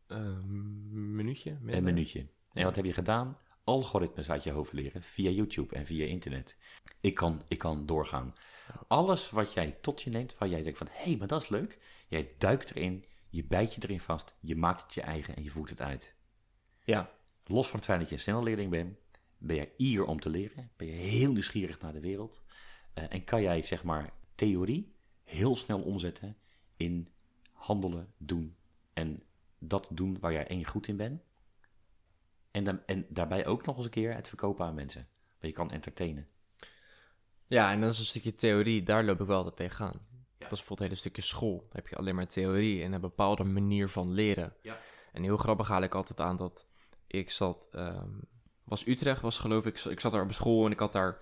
[0.07, 1.51] Een minuutje?
[1.53, 1.75] minder?
[1.75, 2.27] Een minuutje.
[2.53, 3.39] En wat heb je gedaan?
[3.65, 6.59] Algoritmes uit je hoofd leren via YouTube en via internet.
[7.01, 8.35] Ik kan, ik kan doorgaan.
[8.89, 11.49] Alles wat jij tot je neemt, waar jij denkt van, hé, hey, maar dat is
[11.49, 11.79] leuk.
[12.09, 15.51] Jij duikt erin, je bijt je erin vast, je maakt het je eigen en je
[15.51, 16.15] voert het uit.
[16.85, 17.13] Ja.
[17.45, 18.99] Los van het feit dat je een snelle leerling bent,
[19.39, 20.71] ben je eager om te leren.
[20.77, 22.43] Ben je heel nieuwsgierig naar de wereld.
[22.95, 26.37] Eh, en kan jij, zeg maar, theorie heel snel omzetten
[26.77, 27.09] in
[27.53, 28.57] handelen, doen.
[28.93, 29.23] En
[29.59, 31.23] dat doen waar jij één goed in bent.
[32.51, 35.09] En, dan, en daarbij ook nog eens een keer het verkopen aan mensen.
[35.39, 36.29] Dat je kan entertainen.
[37.47, 40.01] Ja, en dat is een stukje theorie, daar loop ik wel altijd tegenaan.
[40.11, 40.51] Ja.
[40.51, 41.57] Dat is bijvoorbeeld een hele stukje school.
[41.57, 44.55] Dan heb je alleen maar theorie en een bepaalde manier van leren.
[44.63, 44.79] Ja.
[45.13, 46.67] En heel grappig haal ik altijd aan dat
[47.07, 48.09] ik zat, ehm,
[48.65, 51.19] was Utrecht, was geloof ik, ik zat daar op school en ik had daar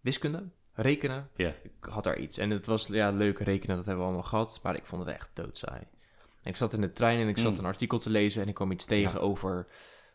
[0.00, 1.48] wiskunde, rekenen, Ja.
[1.62, 2.38] ik had daar iets.
[2.38, 5.14] En het was ja, leuk rekenen, dat hebben we allemaal gehad, maar ik vond het
[5.14, 5.80] echt doodsaai.
[6.42, 7.58] En ik zat in de trein en ik zat Mm.
[7.58, 9.18] een artikel te lezen en ik kwam iets tegen Ja.
[9.18, 9.66] over,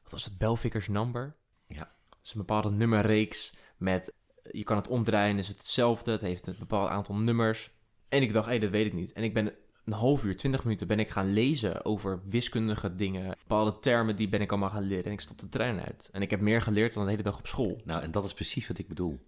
[0.03, 1.35] wat was het, Belvickers number?
[1.67, 1.91] Ja.
[2.09, 4.13] Het is een bepaalde nummerreeks met,
[4.51, 7.71] je kan het omdraaien, is het hetzelfde, het heeft een bepaald aantal nummers.
[8.09, 9.13] En ik dacht, hé, dat weet ik niet.
[9.13, 9.53] En ik ben
[9.87, 13.37] een half uur, twintig minuten ben ik gaan lezen over wiskundige dingen.
[13.37, 15.05] Bepaalde termen, die ben ik allemaal gaan leren.
[15.05, 16.09] En ik stop de trein uit.
[16.11, 17.81] En ik heb meer geleerd dan de hele dag op school.
[17.85, 19.19] Nou, en dat is precies wat ik bedoel.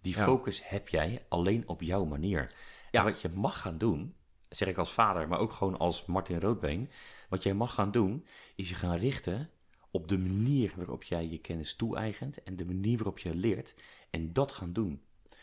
[0.00, 0.24] Die Ja.
[0.24, 2.52] focus heb jij alleen op jouw manier.
[2.90, 2.98] Ja.
[2.98, 4.14] En wat je mag gaan doen,
[4.48, 6.90] zeg ik als vader, maar ook gewoon als Martin Roodbeen.
[7.28, 9.50] Wat jij mag gaan doen, is je gaan richten
[9.90, 13.74] op de manier waarop jij je kennis toe-eigent en de manier waarop je leert.
[14.10, 15.02] En dat gaan doen.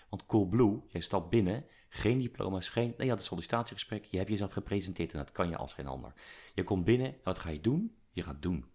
[0.09, 2.87] Want Coolblue, jij stapt binnen, geen diploma's, geen...
[2.97, 5.87] Nee, je had een sollicitatiegesprek, je hebt jezelf gepresenteerd en dat kan je als geen
[5.87, 6.13] ander.
[6.53, 7.95] Je komt binnen, en wat ga je doen?
[8.11, 8.65] Je gaat doen.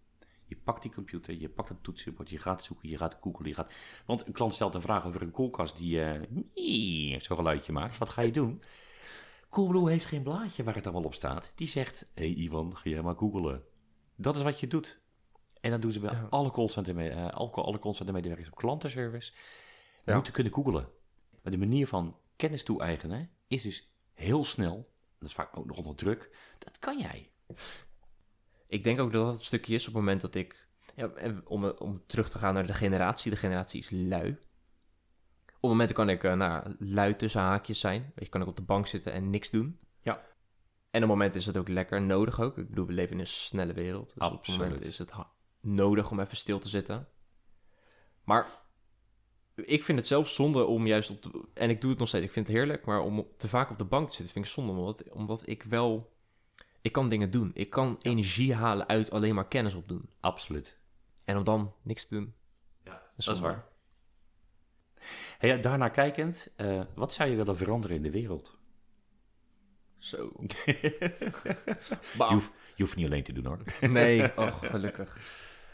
[0.45, 3.53] Je pakt die computer, je pakt het toetsenbord, je gaat zoeken, je gaat googlen, je
[3.53, 3.73] gaat...
[4.05, 7.97] Want een klant stelt een vraag over een koelkast die eh zo'n geluidje maakt.
[7.97, 8.61] Wat ga je doen?
[9.49, 11.51] Coolblue heeft geen blaadje waar het allemaal op staat.
[11.55, 13.63] Die zegt, hé hey Ivan, ga jij maar googelen.
[14.15, 15.01] Dat is wat je doet.
[15.61, 16.27] En dat doen ze bij Ja.
[16.29, 19.33] alle callcenter, me- eh, alle, alle callcenter medewerkers op klantenservice.
[20.05, 20.13] Ja.
[20.15, 20.87] Moeten kunnen googelen.
[21.43, 24.93] Maar de manier van kennis toe-eigenen is dus heel snel.
[25.19, 26.37] Dat is vaak ook nog onder druk.
[26.57, 27.31] Dat kan jij.
[28.67, 30.67] Ik denk ook dat dat het stukje is op het moment dat ik...
[30.95, 31.11] Ja,
[31.43, 33.31] om, om terug te gaan naar de generatie.
[33.31, 34.37] De generatie is lui.
[35.59, 38.01] Op momenten kan ik uh, nou, lui tussen haakjes zijn.
[38.01, 39.79] Weet je, kan ik op de bank zitten en niks doen.
[40.01, 40.13] Ja.
[40.13, 40.23] En
[41.03, 42.57] op het moment is het ook lekker nodig ook.
[42.57, 44.13] Ik bedoel, we leven in een snelle wereld.
[44.13, 44.59] Dus op het Absoluut.
[44.59, 45.11] moment is het
[45.59, 47.07] nodig om even stil te zitten.
[48.23, 48.58] Maar
[49.65, 51.43] ik vind het zelf zonde om juist op de...
[51.53, 52.25] En ik doe het nog steeds.
[52.25, 52.85] Ik vind het heerlijk.
[52.85, 54.71] Maar om te vaak op de bank te zitten vind ik zonde.
[54.71, 56.17] Omdat, omdat ik wel...
[56.81, 57.51] Ik kan dingen doen.
[57.53, 60.09] Ik kan energie halen uit alleen maar kennis opdoen.
[60.19, 60.77] Absoluut.
[61.25, 62.33] En om dan niks te doen.
[62.83, 63.55] Ja, Dat is dat is zonde.
[63.55, 63.67] waar.
[65.37, 68.57] Hey, ja, daarnaar kijkend, eh, wat zou je willen veranderen in de wereld?
[69.97, 70.33] Zo.
[70.65, 73.59] Je hoeft, je hoeft niet alleen te doen hoor.
[73.89, 75.17] Nee, oh, gelukkig.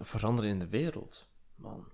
[0.01, 1.27] Veranderen in de wereld.
[1.55, 1.87] Man.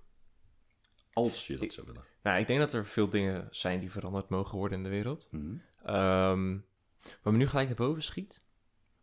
[1.12, 2.04] Als je dat zou willen.
[2.22, 5.28] Nou, ik denk dat er veel dingen zijn die veranderd mogen worden in de wereld.
[5.30, 5.56] Mhm.
[5.84, 6.58] Ehm,
[7.22, 8.42] wat me nu gelijk naar boven schiet,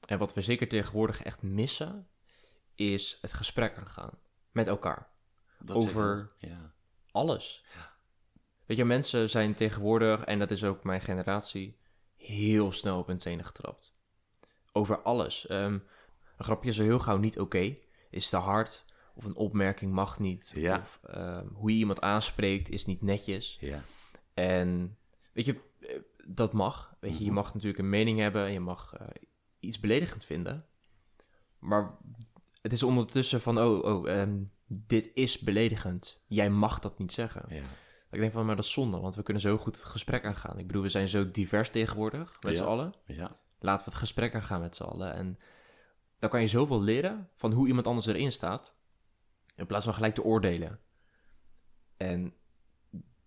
[0.06, 2.08] en wat we zeker tegenwoordig echt missen,
[2.76, 4.20] is het gesprek aangaan
[4.52, 5.08] met elkaar.
[5.60, 6.32] Dat Over-.
[6.38, 6.74] Ja.
[7.12, 7.66] Alles.
[8.66, 11.78] Weet je, mensen zijn tegenwoordig, en dat is ook mijn generatie,
[12.16, 13.96] heel snel op hun tenen getrapt.
[14.72, 15.48] Over alles.
[15.48, 15.74] Ehm,
[16.38, 17.78] een grapje is er heel gauw niet oké.
[18.10, 18.86] Is te hard.
[19.20, 20.52] Of een opmerking mag niet.
[20.56, 20.80] Ja.
[20.80, 23.58] Of ehm, hoe je iemand aanspreekt is niet netjes.
[23.62, 23.82] ja.
[24.34, 24.98] En
[25.34, 25.90] weet je, eh,
[26.28, 26.96] dat mag.
[27.00, 27.34] Weet je, je Mhm.
[27.34, 28.52] mag natuurlijk een mening hebben.
[28.52, 29.08] Je mag eh,
[29.60, 30.66] iets beledigend vinden.
[31.60, 31.98] Maar
[32.62, 36.22] het is ondertussen van, oh, oh ehm, dit is beledigend.
[36.28, 37.46] Jij mag dat niet zeggen.
[37.48, 37.62] Ja.
[38.12, 40.60] Ik denk van, maar dat is zonde, want we kunnen zo goed het gesprek aangaan.
[40.60, 42.58] Ik bedoel, we zijn zo divers tegenwoordig, met Ja.
[42.64, 42.94] z'n allen.
[43.06, 43.40] Ja.
[43.60, 45.14] Laten we het gesprek aangaan met z'n allen.
[45.14, 45.40] En
[46.20, 48.76] dan kan je zoveel leren van hoe iemand anders erin staat,
[49.60, 50.80] in plaats van gelijk te oordelen.
[51.98, 52.34] En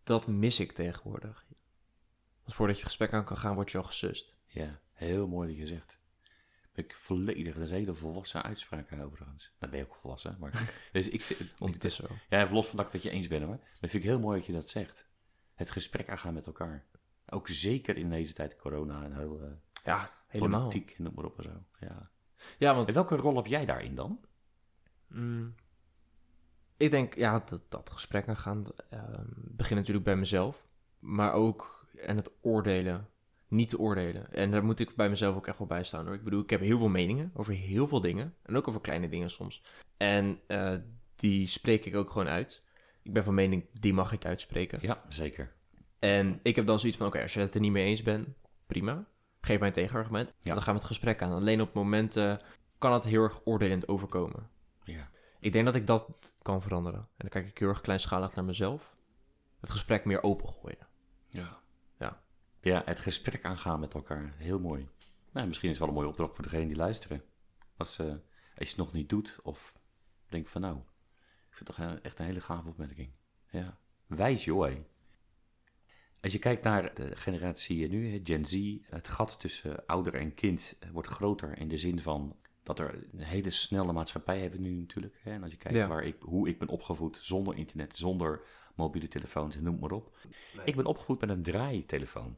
[0.02, 1.46] dat mis ik tegenwoordig.
[2.42, 4.36] Want voordat je het gesprek aan kan gaan, word je al gesust.
[4.46, 6.00] Ja, heel mooi gezegd.
[6.72, 9.52] Ben ik volledig, dat is een hele volwassen uitspraak overigens.
[9.58, 10.74] Dan ben je ook volwassen, maar...
[10.92, 12.08] dus ik vind, Ondertussen.
[12.28, 13.56] Ja, los van dat ik met je eens ben hoor.
[13.56, 15.08] Dat vind ik heel mooi dat je dat zegt.
[15.54, 16.86] Het gesprek aangaan met elkaar.
[17.26, 19.50] Ook zeker in deze tijd corona en heel eh,
[19.84, 20.60] Ja, helemaal.
[20.60, 21.64] politiek en noem maar op en zo.
[21.86, 22.10] Ja.
[22.58, 24.20] Ja, want En welke rol heb jij daarin dan?
[25.06, 25.54] Mm.
[26.82, 30.66] Ik denk, ja, dat, dat gesprek aangaan ehm begint natuurlijk bij mezelf.
[30.98, 33.08] Maar ook en het oordelen.
[33.48, 34.32] Niet te oordelen.
[34.32, 36.14] En daar moet ik bij mezelf ook echt wel bij staan hoor.
[36.14, 38.34] Ik bedoel, ik heb heel veel meningen over heel veel dingen.
[38.42, 39.62] En ook over kleine dingen soms.
[39.96, 40.74] En eh,
[41.16, 42.62] die spreek ik ook gewoon uit.
[43.02, 44.78] Ik ben van mening, die mag ik uitspreken.
[44.82, 45.52] Ja, zeker.
[45.98, 48.28] En ik heb dan zoiets van, oké, als je het er niet mee eens bent,
[48.66, 49.04] prima.
[49.40, 50.32] Geef mij een tegenargument.
[50.40, 50.54] Ja.
[50.54, 51.32] Dan gaan we het gesprek aan.
[51.32, 52.40] Alleen op momenten
[52.78, 54.48] kan het heel erg oordelend overkomen.
[54.84, 55.10] Ja.
[55.42, 57.00] Ik denk dat ik dat kan veranderen.
[57.00, 58.96] En dan kijk ik heel erg kleinschalig naar mezelf.
[59.60, 60.86] Het gesprek meer opengooien.
[61.28, 61.60] Ja.
[61.98, 62.22] Ja.
[62.60, 64.32] Ja, het gesprek aangaan met elkaar.
[64.36, 64.88] Heel mooi.
[65.32, 67.24] Nou, misschien is het wel een mooie opdracht voor degene die luisteren.
[67.76, 68.18] Als, eh, als
[68.54, 69.74] je het nog niet doet of
[70.28, 73.10] denkt van nou, ik vind het toch een- echt een hele gave opmerking.
[73.50, 73.78] Ja.
[74.06, 74.84] Wijs joh, hé.
[76.20, 80.76] Als je kijkt naar de generatie nu, Gen Z, het gat tussen ouder en kind
[80.92, 85.20] wordt groter in de zin van dat er een hele snelle maatschappij hebben nu natuurlijk.
[85.22, 85.30] Hè?
[85.32, 85.86] En als je kijkt Ja.
[85.86, 88.42] waar ik, hoe ik ben opgevoed zonder internet, zonder
[88.74, 90.16] mobiele telefoons, noem maar op.
[90.64, 92.36] Ik ben opgevoed met een draaitelefoon.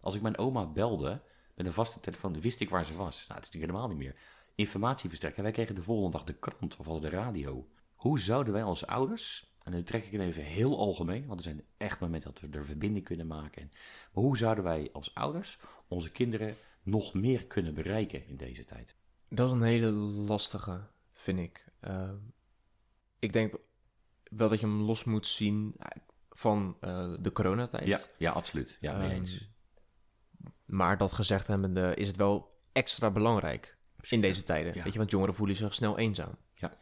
[0.00, 1.20] Als ik mijn oma belde
[1.54, 3.16] met een vaste telefoon, wist ik waar ze was.
[3.16, 4.16] Nou, dat is natuurlijk helemaal niet meer.
[4.54, 5.42] Informatie verstrekken.
[5.42, 7.68] Wij kregen de volgende dag de krant of hadden de radio.
[7.94, 11.44] Hoe zouden wij als ouders, en nu trek ik het even heel algemeen, want er
[11.44, 13.70] zijn echt momenten dat we er verbinding kunnen maken.
[14.12, 15.58] Maar hoe zouden wij als ouders
[15.88, 18.94] onze kinderen nog meer kunnen bereiken in deze tijd?
[19.34, 20.80] Dat is een hele lastige,
[21.12, 21.64] vind ik.
[21.80, 22.16] Ehm,
[23.18, 23.54] ik denk
[24.22, 25.86] wel dat je hem los moet zien eh,
[26.30, 27.86] van eh, de coronatijd.
[27.86, 28.78] Ja, ja absoluut.
[28.80, 29.50] Ja, mee Ehm, eens.
[30.64, 33.76] Maar dat gezegd hebbende is het wel extra belangrijk
[34.08, 34.74] in deze tijden.
[34.74, 34.82] Ja.
[34.82, 36.36] Weet je, want jongeren voelen zich snel eenzaam.
[36.54, 36.78] Ja.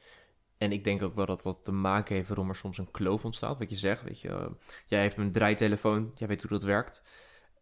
[0.59, 3.24] En ik denk ook wel dat dat te maken heeft waarom er soms een kloof
[3.24, 3.59] ontstaat.
[3.59, 7.03] Wat je zegt, weet je, jij heeft een draaitelefoon, jij weet hoe dat werkt.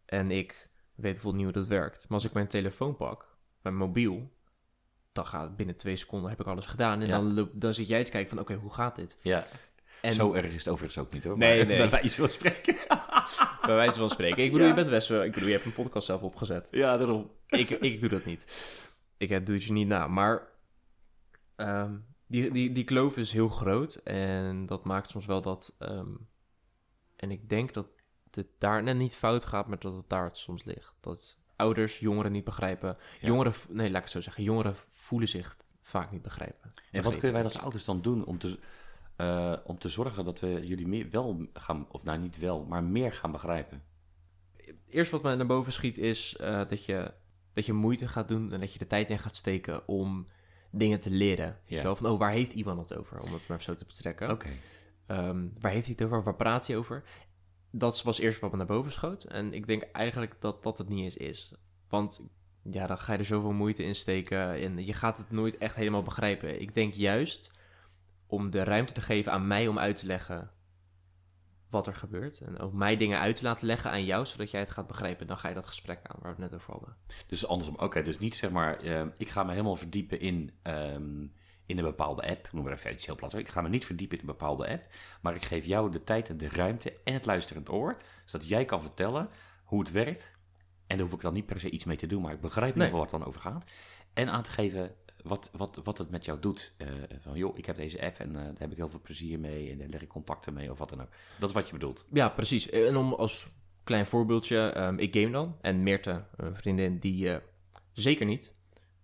[0.05, 2.03] En ik weet bijvoorbeeld niet hoe dat werkt.
[2.07, 4.31] Maar als ik mijn telefoon pak, mijn mobiel,
[5.23, 7.01] dan gaat binnen twee seconden heb ik alles gedaan.
[7.01, 7.19] En Ja.
[7.19, 9.17] dan, dan zit jij te kijken van, oké, hoe gaat dit?
[9.21, 9.45] Ja,
[10.01, 11.37] En zo erg is het overigens ook niet hoor.
[11.37, 11.77] Nee, maar, nee.
[11.89, 12.75] Bij wijze van spreken.
[13.65, 14.43] bij wijze van spreken.
[14.43, 14.73] Ik bedoel, Ja.
[14.73, 16.67] je bent best wel, ik bedoel, je hebt een podcast zelf opgezet.
[16.71, 17.31] Ja, daarom.
[17.47, 18.45] ik, ik doe dat niet.
[19.17, 20.07] Ik eh, doe het je niet na.
[20.07, 20.47] Maar
[21.55, 21.97] ehm,
[22.27, 23.95] die, die, die kloof is heel groot.
[23.95, 25.75] En dat maakt soms wel dat.
[25.79, 26.13] ehm,
[27.15, 27.87] en ik denk dat
[28.31, 30.95] het daar net niet fout gaat, maar dat het daar het soms ligt.
[30.99, 32.97] Dat ouders jongeren niet begrijpen.
[33.19, 33.27] Ja.
[33.27, 34.43] Jongeren, nee, laat ik het zo zeggen.
[34.43, 36.73] Jongeren voelen zich vaak niet begrijpen.
[36.91, 38.59] En wat kunnen wij als ouders dan doen om te,
[39.15, 42.83] eh, om te zorgen dat we jullie meer wel gaan, of nou niet wel, maar
[42.83, 43.83] meer gaan begrijpen?
[44.89, 47.11] Eerst wat mij naar boven schiet is eh, dat, je,
[47.53, 50.27] dat je moeite gaat doen en dat je de tijd in gaat steken om
[50.71, 51.57] dingen te leren.
[51.65, 51.77] Ja.
[51.77, 51.95] je wel?
[51.95, 53.19] Van, oh, waar heeft iemand het over?
[53.19, 54.29] Om het maar zo te betrekken.
[54.29, 54.49] Oké.
[55.05, 56.23] Ehm, waar heeft hij het over?
[56.23, 57.03] Waar praat hij over?
[57.71, 59.23] Dat was eerst wat me naar boven schoot.
[59.23, 61.53] En ik denk eigenlijk dat dat het niet eens is.
[61.89, 62.21] Want
[62.63, 65.75] ja, dan ga je er zoveel moeite in steken en je gaat het nooit echt
[65.75, 66.61] helemaal begrijpen.
[66.61, 67.51] Ik denk juist
[68.27, 70.51] om de ruimte te geven aan mij om uit te leggen
[71.69, 72.39] wat er gebeurt.
[72.39, 75.27] En ook mij dingen uit te laten leggen aan jou, zodat jij het gaat begrijpen.
[75.27, 76.95] Dan ga je dat gesprek aan waar we het net over hadden.
[77.27, 81.27] Dus andersom, oké, dus niet zeg maar, eh, ik ga me helemaal verdiepen in, ehm,
[81.69, 83.33] in een bepaalde app, ik noem maar even iets heel plat.
[83.33, 84.83] Ik ga me niet verdiepen in een bepaalde app,
[85.21, 88.65] maar ik geef jou de tijd en de ruimte en het luisterend oor, zodat jij
[88.65, 89.29] kan vertellen
[89.63, 90.37] hoe het werkt.
[90.87, 92.75] En daar hoef ik dan niet per se iets mee te doen, maar ik begrijp
[92.75, 92.91] Nee.
[92.91, 93.65] wat het dan over gaat.
[94.13, 96.73] En aan te geven wat, wat, wat het met jou doet.
[96.77, 96.87] Eh,
[97.19, 99.71] van joh, ik heb deze app en eh, daar heb ik heel veel plezier mee
[99.71, 101.09] en daar leg ik contacten mee of wat dan ook.
[101.39, 102.05] Dat is wat je bedoelt.
[102.11, 102.69] Ja, precies.
[102.69, 103.47] En om als
[103.83, 105.57] klein voorbeeldje, ehm, ik game dan.
[105.61, 107.37] En Meerte, een vriendin, die eh,
[107.91, 108.53] zeker niet.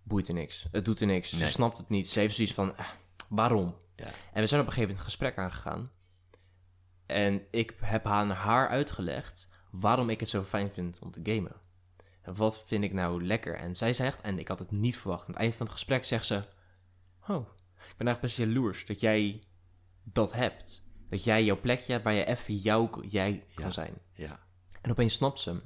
[0.06, 0.66] Boeit er niks.
[0.70, 1.32] Het doet er niks.
[1.32, 1.40] Nee.
[1.40, 2.08] Ze snapt het niet.
[2.08, 2.88] Ze heeft zoiets van, ah,
[3.28, 3.74] waarom?
[3.96, 4.04] Ja.
[4.32, 5.90] En we zijn op een gegeven moment een gesprek aangegaan.
[7.06, 11.56] En ik heb aan haar uitgelegd waarom ik het zo fijn vind om te gamen.
[12.22, 13.54] En wat vind ik nou lekker?
[13.56, 16.04] En zij zegt, en ik had het niet verwacht, aan het eind van het gesprek
[16.04, 16.34] zegt ze...
[17.28, 19.42] Oh, ik ben eigenlijk best jaloers dat jij
[20.02, 20.84] dat hebt.
[21.08, 23.70] Dat jij jouw plekje hebt waar je even jou, jij kan Ja.
[23.70, 23.94] zijn.
[24.12, 24.40] Ja,
[24.82, 25.62] En opeens snapt ze hem.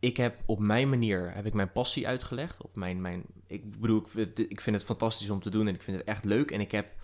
[0.00, 2.62] Ik heb op mijn manier heb ik mijn passie uitgelegd.
[2.62, 5.68] Of mijn, mijn, ik bedoel, ik vind, het, ik vind het fantastisch om te doen
[5.68, 6.50] en ik vind het echt leuk.
[6.50, 6.94] En ik heb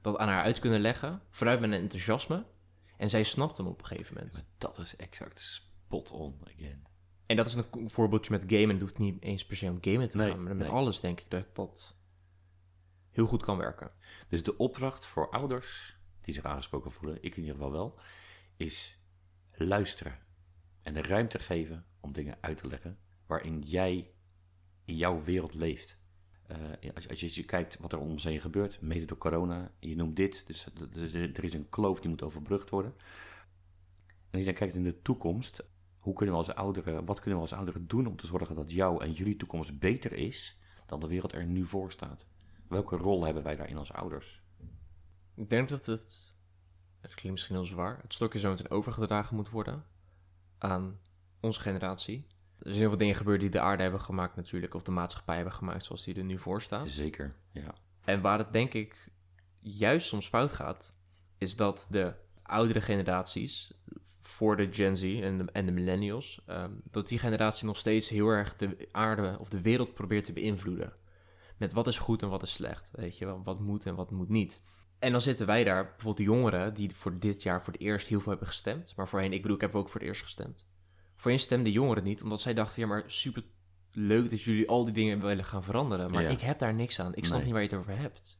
[0.00, 2.44] dat aan haar uit kunnen leggen, vanuit mijn enthousiasme.
[2.96, 4.44] En zij snapt hem op een gegeven moment.
[4.58, 6.86] Dat is exact spot on again.
[7.26, 8.68] En dat is een voorbeeldje met gamen.
[8.68, 10.42] Het hoeft niet eens per se om gamen te Nee, gaan.
[10.42, 10.76] Maar met nee.
[10.76, 11.96] alles denk ik dat dat
[13.10, 13.90] heel goed kan werken.
[14.28, 17.98] Dus de opdracht voor ouders die zich aangesproken voelen, ik in ieder geval wel,
[18.56, 18.98] is
[19.52, 20.18] luisteren
[20.82, 24.10] en de ruimte geven om dingen uit te leggen waarin jij
[24.84, 25.98] in jouw wereld leeft.
[26.46, 26.58] Eh,
[26.94, 30.16] als, als je, kijkt wat er om ons heen gebeurt, mede door corona, je noemt
[30.16, 30.66] dit, dus
[31.12, 32.94] er is een kloof die moet overbrugd worden.
[34.06, 35.64] En als je dan kijkt in de toekomst,
[35.98, 38.70] hoe kunnen we als ouderen, wat kunnen we als ouderen doen om te zorgen dat
[38.70, 42.26] jouw en jullie toekomst beter is dan de wereld er nu voor staat?
[42.68, 44.42] Welke rol hebben wij daarin als ouders?
[45.34, 46.34] Ik denk dat het,
[47.00, 49.84] het klinkt misschien heel zwaar, het stokje zo meteen overgedragen moet worden
[50.58, 50.98] aan
[51.44, 52.26] onze generatie.
[52.58, 55.34] Er zijn heel veel dingen gebeurd die de aarde hebben gemaakt natuurlijk, of de maatschappij
[55.36, 56.88] hebben gemaakt zoals die er nu voor staat.
[56.88, 57.74] Zeker, ja.
[58.04, 59.08] En waar het denk ik
[59.60, 60.94] juist soms fout gaat,
[61.38, 63.72] is dat de oudere generaties,
[64.20, 68.08] voor de Gen Z en de, en de millennials, ehm, dat die generatie nog steeds
[68.08, 70.92] heel erg de aarde of de wereld probeert te beïnvloeden.
[71.56, 74.10] Met wat is goed en wat is slecht, weet je wel, wat moet en wat
[74.10, 74.62] moet niet.
[74.98, 78.06] En dan zitten wij daar, bijvoorbeeld de jongeren, die voor dit jaar voor het eerst
[78.06, 78.96] heel veel hebben gestemd.
[78.96, 80.66] Maar voorheen, ik bedoel, ik heb ook voor het eerst gestemd.
[81.24, 83.42] Voorheen stemden jongeren niet, omdat zij dachten, ja, maar super
[83.92, 86.10] leuk dat jullie al die dingen willen gaan veranderen.
[86.10, 86.28] Maar Ja.
[86.28, 87.14] ik heb daar niks aan.
[87.14, 87.44] Ik snap Nee.
[87.44, 88.38] niet waar je het over hebt.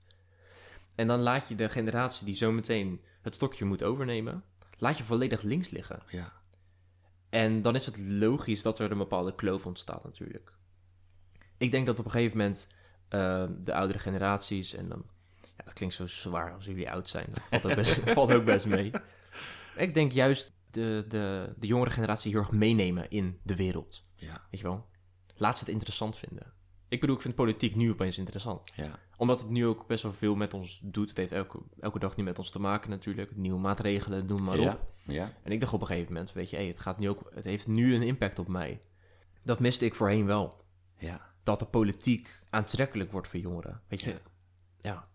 [0.94, 4.44] En dan laat je de generatie die zometeen het stokje moet overnemen,
[4.78, 6.02] laat je volledig links liggen.
[6.08, 6.32] ja.
[7.30, 10.52] En dan is het logisch dat er een bepaalde kloof ontstaat natuurlijk.
[11.58, 12.68] Ik denk dat op een gegeven moment
[13.08, 15.04] eh, de oudere generaties, en dan,
[15.56, 18.44] ja, dat klinkt zo zwaar als jullie oud zijn, dat valt ook best, valt ook
[18.44, 18.92] best mee.
[19.76, 24.46] Ik denk juist de, de, de jongere generatie heel erg meenemen in de wereld, Ja,
[24.50, 24.86] weet je wel.
[25.36, 26.52] Laat ze het interessant vinden.
[26.88, 30.12] Ik bedoel, ik vind politiek nu opeens interessant ja, omdat het nu ook best wel
[30.12, 31.08] veel met ons doet.
[31.08, 33.36] Het heeft elke, elke dag nu met ons te maken natuurlijk.
[33.36, 34.64] Nieuwe maatregelen, noem maar op.
[34.64, 37.08] ja, ja, En ik dacht op een gegeven moment, weet je, hey, het, gaat nu
[37.08, 38.80] ook, het heeft nu een impact op mij.
[39.42, 40.64] Dat miste ik voorheen wel.
[40.98, 41.32] ja.
[41.42, 43.80] Dat de politiek aantrekkelijk wordt voor jongeren.
[43.88, 44.18] Weet je, Ja.
[44.80, 45.08] ja.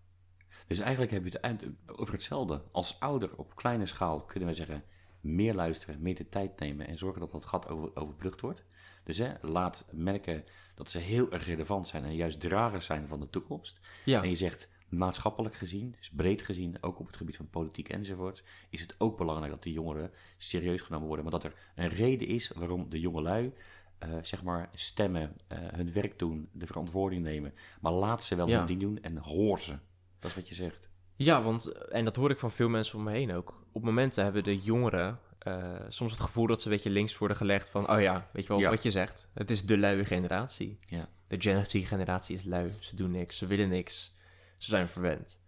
[0.68, 2.62] Dus eigenlijk heb je het eind- over hetzelfde.
[2.72, 4.84] Als ouder op kleine schaal kunnen we zeggen,
[5.22, 8.66] meer luisteren, meer de tijd nemen en zorgen dat dat gat over, overbrugd wordt.
[9.04, 10.44] Dus hè, laat merken
[10.76, 13.80] dat ze heel erg relevant zijn en juist dragers zijn van de toekomst.
[14.06, 17.90] Ja, En je zegt, maatschappelijk gezien, dus breed gezien, ook op het gebied van politiek
[17.90, 21.26] enzovoort, is het ook belangrijk dat die jongeren serieus genomen worden.
[21.26, 23.54] Maar dat er een reden is waarom de jongelui,
[23.98, 27.54] eh zeg maar, stemmen, eh, hun werk doen, de verantwoording nemen.
[27.82, 28.58] Maar laat ze wel Ja.
[28.58, 29.78] hun ding doen en hoor ze.
[30.20, 30.89] Dat is wat je zegt.
[31.26, 33.64] Ja, want, en dat hoor ik van veel mensen om me heen ook.
[33.72, 37.38] Op momenten hebben de jongeren eh, soms het gevoel dat ze een beetje links worden
[37.38, 38.70] gelegd van, oh ja, weet je wel, Ja.
[38.70, 39.30] wat je zegt.
[39.34, 40.80] Het is de luie generatie.
[40.86, 41.10] Ja.
[41.28, 42.74] De Gen Z-generatie is lui.
[42.80, 43.38] Ze doen niks.
[43.38, 44.16] Ze willen niks.
[44.58, 45.40] Ze zijn verwend.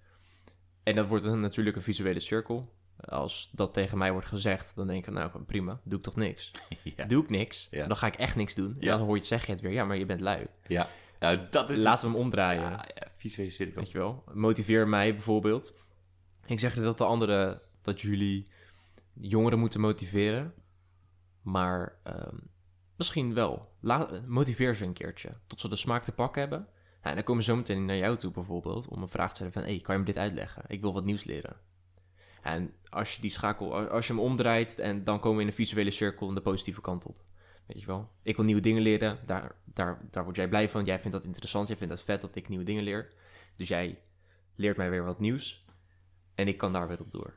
[0.83, 2.73] En dat wordt dan natuurlijk een visuele cirkel.
[2.99, 6.51] Als dat tegen mij wordt gezegd, dan denk ik, nou prima, doe ik toch niks.
[6.95, 7.05] Ja.
[7.05, 8.75] Doe ik niks, dan ga ik echt niks doen.
[8.79, 10.47] Dan hoor je, zeg je het weer, ja, maar je bent lui.
[10.67, 10.89] Ja,
[11.21, 12.61] nou, dat is Laten we hem omdraaien.
[12.61, 13.81] Ja, ja, visuele cirkel.
[13.81, 14.23] Weet je wel?
[14.33, 15.73] Motiveer mij bijvoorbeeld.
[16.45, 18.47] Ik zeg dat de anderen, dat jullie
[19.13, 20.53] jongeren moeten motiveren.
[21.41, 22.35] Maar ehm,
[22.95, 23.71] misschien wel.
[23.79, 25.29] La- motiveer ze een keertje.
[25.47, 26.67] Tot ze de smaak te pakken hebben.
[27.03, 28.87] Ja, en dan komen ze zo meteen naar jou toe bijvoorbeeld.
[28.87, 30.63] Om een vraag te stellen van, hey, kan je me dit uitleggen?
[30.67, 31.55] Ik wil wat nieuws leren.
[32.41, 35.53] En als je die schakel, als je hem omdraait, en dan komen we in een
[35.53, 37.23] visuele cirkel aan de positieve kant op.
[37.65, 38.11] Weet je wel?
[38.21, 39.19] Ik wil nieuwe dingen leren.
[39.25, 40.85] Daar, daar, daar word jij blij van.
[40.85, 41.67] Jij vindt dat interessant.
[41.67, 43.13] Jij vindt dat vet dat ik nieuwe dingen leer.
[43.55, 43.99] Dus jij
[44.55, 45.65] leert mij weer wat nieuws.
[46.35, 47.33] En ik kan daar weer op door.